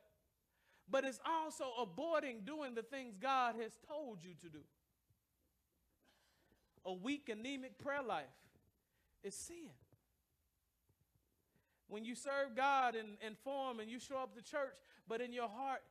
[0.90, 4.60] but it's also avoiding doing the things God has told you to do.
[6.86, 8.24] A weak, anemic prayer life
[9.22, 9.70] is sin.
[11.88, 14.76] When you serve God in, in form and you show up to church,
[15.06, 15.82] but in your heart,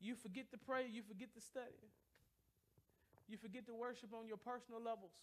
[0.00, 1.90] you forget to pray, you forget to study,
[3.28, 5.14] you forget to worship on your personal levels.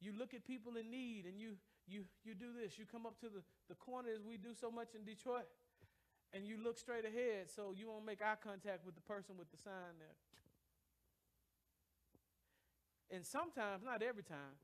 [0.00, 1.56] You look at people in need and you
[1.88, 2.78] you you do this.
[2.78, 5.46] You come up to the, the corner as we do so much in Detroit
[6.32, 9.50] and you look straight ahead so you won't make eye contact with the person with
[9.50, 10.16] the sign there.
[13.10, 14.58] And sometimes, not every time,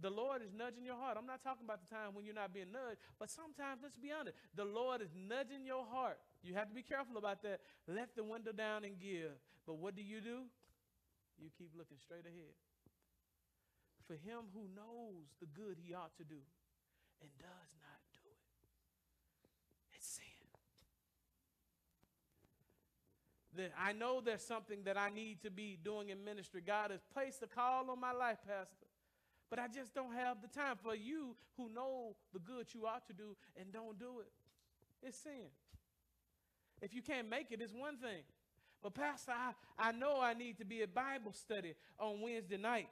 [0.00, 1.16] the Lord is nudging your heart.
[1.18, 4.12] I'm not talking about the time when you're not being nudged, but sometimes, let's be
[4.12, 6.18] honest, the Lord is nudging your heart.
[6.42, 7.60] You have to be careful about that.
[7.88, 9.34] Let the window down and give.
[9.66, 10.46] But what do you do?
[11.40, 12.54] You keep looking straight ahead.
[14.06, 16.40] For him who knows the good he ought to do
[17.20, 18.40] and does not do it,
[19.96, 20.24] it's sin.
[23.58, 26.62] That I know there's something that I need to be doing in ministry.
[26.64, 28.86] God has placed a call on my life, Pastor.
[29.50, 33.06] But I just don't have the time for you who know the good you ought
[33.08, 34.30] to do and don't do it.
[35.02, 35.50] It's sin.
[36.80, 38.22] If you can't make it, it's one thing.
[38.82, 42.88] But, Pastor, I, I know I need to be at Bible study on Wednesday night.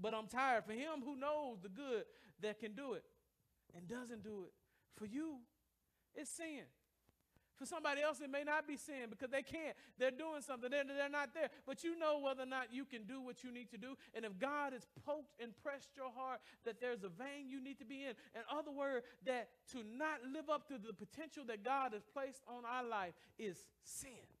[0.00, 0.64] But I'm tired.
[0.64, 2.04] For him who knows the good
[2.40, 3.04] that can do it
[3.76, 4.52] and doesn't do it,
[4.96, 5.36] for you,
[6.14, 6.64] it's sin.
[7.58, 9.76] For somebody else, it may not be sin because they can't.
[9.98, 11.50] They're doing something, they're, they're not there.
[11.66, 13.96] But you know whether or not you can do what you need to do.
[14.14, 17.78] And if God has poked and pressed your heart that there's a vein you need
[17.78, 21.64] to be in, in other words, that to not live up to the potential that
[21.64, 24.37] God has placed on our life is sin.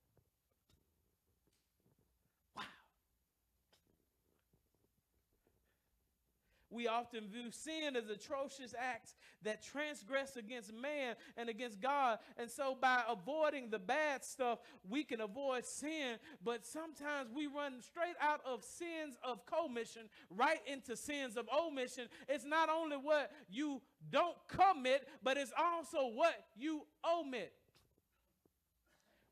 [6.70, 12.18] We often view sin as atrocious acts that transgress against man and against God.
[12.36, 14.58] And so, by avoiding the bad stuff,
[14.88, 16.18] we can avoid sin.
[16.44, 22.08] But sometimes we run straight out of sins of commission right into sins of omission.
[22.28, 27.52] It's not only what you don't commit, but it's also what you omit.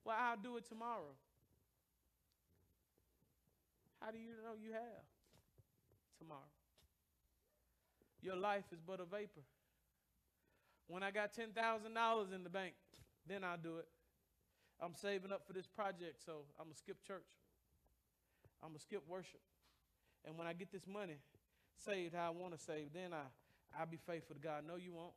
[0.05, 1.17] Well, I'll do it tomorrow.
[4.01, 5.05] How do you know you have
[6.19, 6.56] tomorrow?
[8.27, 9.47] Your life is but a vapor.
[10.89, 11.55] When I got $10,000
[12.35, 12.75] in the bank,
[13.23, 13.87] then I'll do it.
[14.83, 17.31] I'm saving up for this project, so I'm going to skip church.
[18.65, 19.39] I'm going to skip worship.
[20.27, 21.23] And when I get this money
[21.79, 23.31] saved how I want to save, then I,
[23.79, 24.65] I'll be faithful to God.
[24.67, 25.15] No, you won't.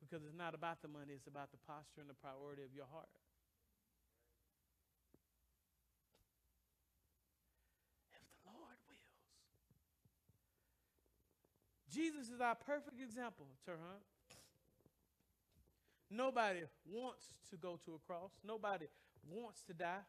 [0.00, 2.88] Because it's not about the money, it's about the posture and the priority of your
[2.88, 3.12] heart.
[8.16, 9.04] If the Lord will.
[11.92, 14.02] Jesus is our perfect example, Turhan.
[16.10, 16.60] Nobody
[16.90, 18.32] wants to go to a cross.
[18.44, 18.86] Nobody
[19.30, 20.04] wants to die.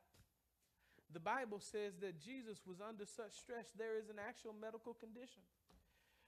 [1.12, 5.42] The Bible says that Jesus was under such stress, there is an actual medical condition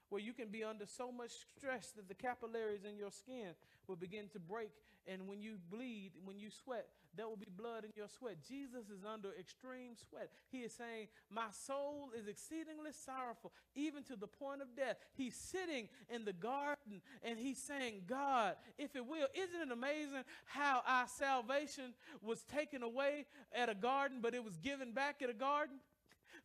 [0.08, 3.54] where you can be under so much stress that the capillaries in your skin
[3.86, 4.70] will begin to break.
[5.06, 6.86] And when you bleed, when you sweat,
[7.16, 8.36] there will be blood in your sweat.
[8.48, 10.30] Jesus is under extreme sweat.
[10.50, 14.96] He is saying, My soul is exceedingly sorrowful, even to the point of death.
[15.14, 20.24] He's sitting in the garden and he's saying, God, if it will, isn't it amazing
[20.46, 25.30] how our salvation was taken away at a garden, but it was given back at
[25.30, 25.76] a garden?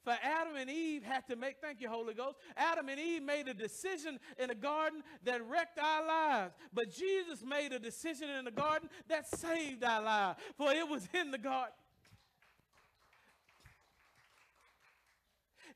[0.08, 2.38] For Adam and Eve had to make, thank you, Holy Ghost.
[2.55, 6.53] Adam and Eve made a decision in a garden that wrecked our lives.
[6.74, 10.39] But Jesus made a decision in the garden that saved our lives.
[10.58, 11.74] For it was in the garden.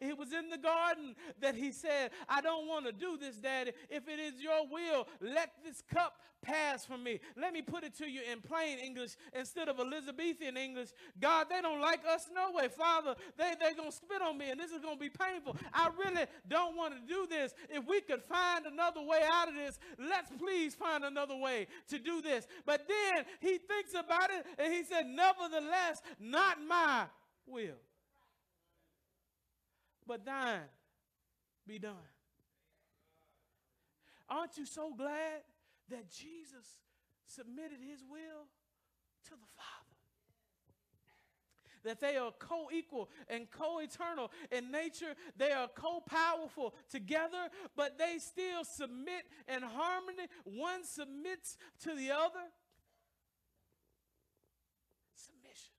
[0.01, 3.71] It was in the garden that he said, I don't want to do this, Daddy.
[3.87, 7.19] If it is your will, let this cup pass from me.
[7.39, 10.89] Let me put it to you in plain English instead of Elizabethan English.
[11.19, 12.67] God, they don't like us no way.
[12.67, 15.55] Father, they, they're going to spit on me and this is going to be painful.
[15.71, 17.53] I really don't want to do this.
[17.69, 21.99] If we could find another way out of this, let's please find another way to
[21.99, 22.47] do this.
[22.65, 27.05] But then he thinks about it and he said, Nevertheless, not my
[27.45, 27.77] will
[30.07, 30.61] but thine
[31.67, 31.95] be done.
[34.29, 35.41] Aren't you so glad
[35.89, 36.79] that Jesus
[37.25, 38.47] submitted his will
[39.25, 39.67] to the Father?
[41.83, 45.15] That they are co equal and co eternal in nature.
[45.35, 50.27] They are co powerful together, but they still submit in harmony.
[50.43, 52.45] One submits to the other.
[55.15, 55.73] Submission.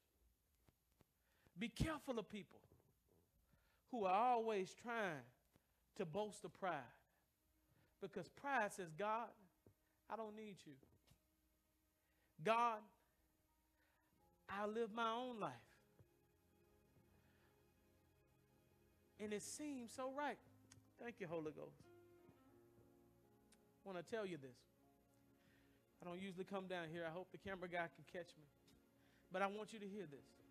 [1.59, 2.62] Be careful of people
[3.93, 5.23] who are always trying
[5.97, 6.75] to boast of pride.
[8.01, 9.29] Because pride says, God,
[10.11, 10.73] I don't need you.
[12.43, 12.79] God,
[14.49, 15.53] I'll live my own life.
[19.23, 20.39] And it seems so right.
[21.01, 21.79] Thank you, Holy Ghost.
[23.85, 24.59] I want to tell you this.
[26.01, 27.05] I don't usually come down here.
[27.07, 28.45] I hope the camera guy can catch me.
[29.31, 30.42] But I want you to hear this.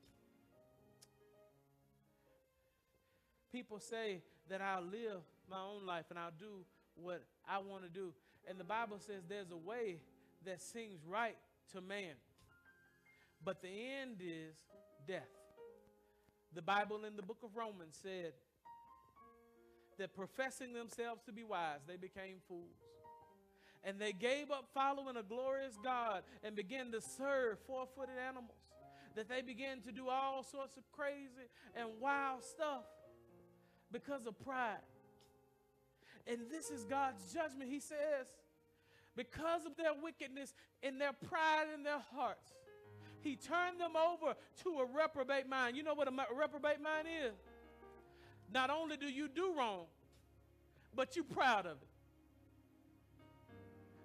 [3.52, 6.65] People say that I'll live my own life and I'll do
[6.95, 8.14] what I want to do.
[8.49, 9.98] And the Bible says there's a way
[10.45, 11.38] that seems right
[11.73, 12.15] to man,
[13.44, 14.56] but the end is
[15.07, 15.30] death.
[16.53, 18.34] The Bible in the book of Romans said
[19.98, 22.78] that professing themselves to be wise, they became fools.
[23.84, 28.57] And they gave up following a glorious God and began to serve four footed animals.
[29.15, 32.84] That they began to do all sorts of crazy and wild stuff
[33.91, 34.77] because of pride.
[36.27, 37.69] And this is God's judgment.
[37.69, 38.27] He says,
[39.15, 40.53] because of their wickedness
[40.84, 42.51] and their pride in their hearts,
[43.22, 45.76] He turned them over to a reprobate mind.
[45.76, 47.34] You know what a reprobate mind is?
[48.53, 49.85] Not only do you do wrong,
[50.95, 51.90] but you're proud of it.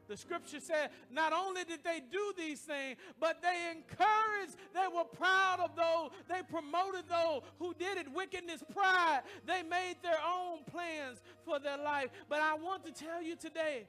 [0.09, 5.05] The scripture said not only did they do these things, but they encouraged, they were
[5.05, 8.13] proud of those, they promoted those who did it.
[8.13, 12.11] Wickedness, pride, they made their own plans for their life.
[12.29, 13.87] But I want to tell you today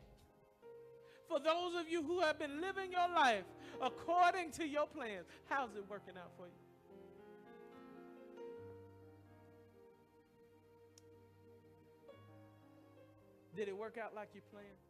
[1.28, 3.44] For those of you who have been living your life
[3.82, 6.54] according to your plans, how's it working out for you?
[13.56, 14.87] Did it work out like you planned?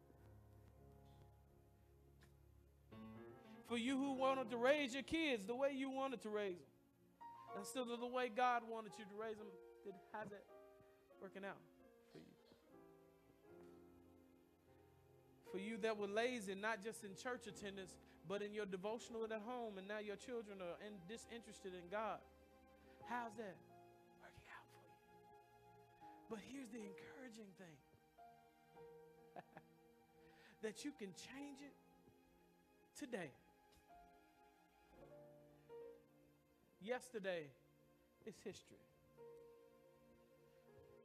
[3.68, 6.72] For you who wanted to raise your kids the way you wanted to raise them,
[7.60, 9.46] instead of the way God wanted you to raise them,
[9.84, 10.42] did, how's it
[11.20, 11.60] working out
[12.10, 12.32] for you?
[15.52, 17.94] For you that were lazy, not just in church attendance,
[18.26, 22.20] but in your devotional at home, and now your children are in, disinterested in God.
[23.04, 23.56] How's that
[24.24, 24.96] working out for you?
[26.30, 27.76] But here's the encouraging thing
[30.62, 31.76] that you can change it
[32.96, 33.28] today.
[36.80, 37.50] Yesterday
[38.26, 38.78] is history.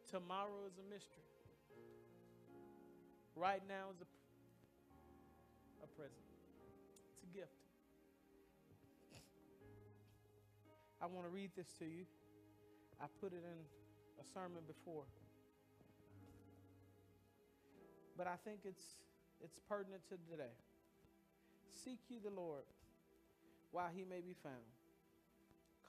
[0.09, 1.23] Tomorrow is a mystery.
[3.35, 4.05] Right now is a,
[5.83, 6.21] a present.
[7.13, 7.49] It's a gift.
[11.01, 12.05] I want to read this to you.
[13.01, 13.59] I put it in
[14.21, 15.03] a sermon before.
[18.15, 18.85] But I think it's
[19.43, 20.53] it's pertinent to today.
[21.83, 22.63] Seek ye the Lord
[23.71, 24.82] while he may be found.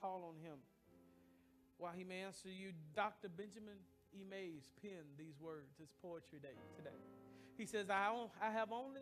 [0.04, 0.58] Call on him
[1.78, 2.72] while he may answer you.
[2.94, 3.30] Dr.
[3.30, 3.80] Benjamin
[4.12, 4.22] E.
[4.28, 6.90] Mays penned these words, his poetry day today.
[7.56, 8.12] He says, I,
[8.42, 9.00] I have only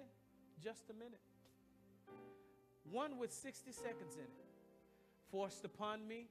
[0.62, 1.18] just a minute,
[2.88, 4.46] one with 60 seconds in it.
[5.32, 6.28] Forced upon me,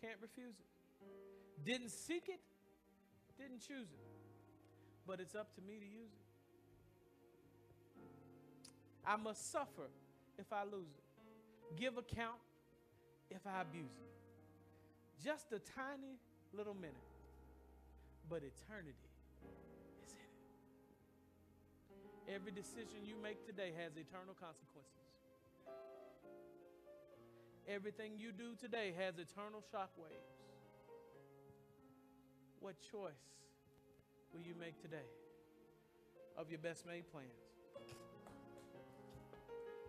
[0.00, 1.64] can't refuse it.
[1.64, 2.40] Didn't seek it,
[3.38, 4.06] didn't choose it,
[5.06, 6.26] but it's up to me to use it.
[9.06, 9.88] I must suffer
[10.36, 12.40] if I lose it, give account
[13.30, 14.12] if I abuse it.
[15.22, 16.18] Just a tiny
[16.52, 16.94] little minute,
[18.28, 19.10] but eternity
[20.04, 20.18] is in
[22.28, 22.34] it.
[22.34, 25.04] Every decision you make today has eternal consequences.
[27.66, 30.36] Everything you do today has eternal shockwaves.
[32.60, 33.24] What choice
[34.32, 35.08] will you make today
[36.36, 37.28] of your best made plans?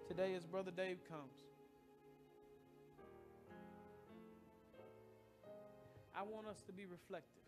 [0.07, 1.33] Today, as Brother Dave comes,
[6.15, 7.43] I want us to be reflective.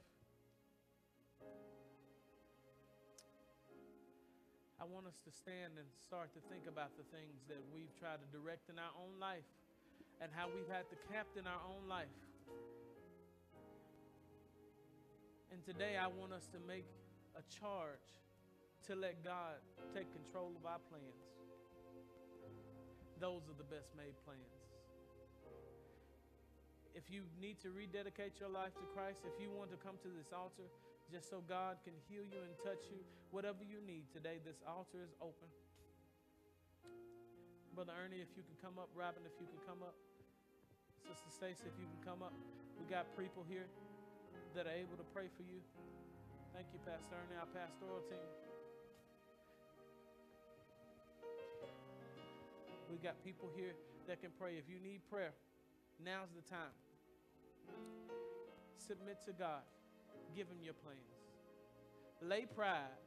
[4.76, 8.19] I want us to stand and start to think about the things that we've tried
[8.19, 9.48] to direct in our own life
[10.19, 12.11] and how we've had to captain our own life.
[15.49, 16.85] And today I want us to make
[17.39, 18.03] a charge
[18.91, 19.64] to let God
[19.95, 21.23] take control of our plans.
[23.19, 24.56] Those are the best made plans.
[26.98, 30.10] If you need to rededicate your life to Christ, if you want to come to
[30.18, 30.65] this altar
[31.14, 32.98] just so God can heal you and touch you,
[33.30, 35.45] whatever you need today, this altar is open.
[37.78, 39.94] Brother Ernie, if you can come up, Robin, if you can come up,
[41.06, 42.34] Sister Stacy, if you can come up,
[42.82, 43.69] we got people here
[44.57, 45.61] that are able to pray for you.
[46.57, 48.26] Thank you, Pastor Ernie, our pastoral team.
[52.90, 53.78] We got people here
[54.10, 54.57] that can pray.
[54.57, 55.38] If you need prayer,
[56.02, 56.74] now's the time.
[58.77, 59.61] Submit to God.
[60.35, 60.99] Give Him your plans.
[62.22, 62.98] Lay pride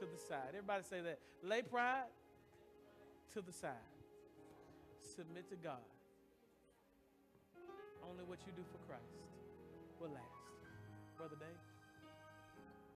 [0.00, 0.48] to the side.
[0.50, 1.18] Everybody say that.
[1.42, 2.10] Lay pride
[3.34, 3.72] to the side.
[5.16, 5.84] Submit to God.
[8.08, 9.02] Only what you do for Christ
[10.00, 10.46] will last.
[11.16, 11.65] Brother Dave.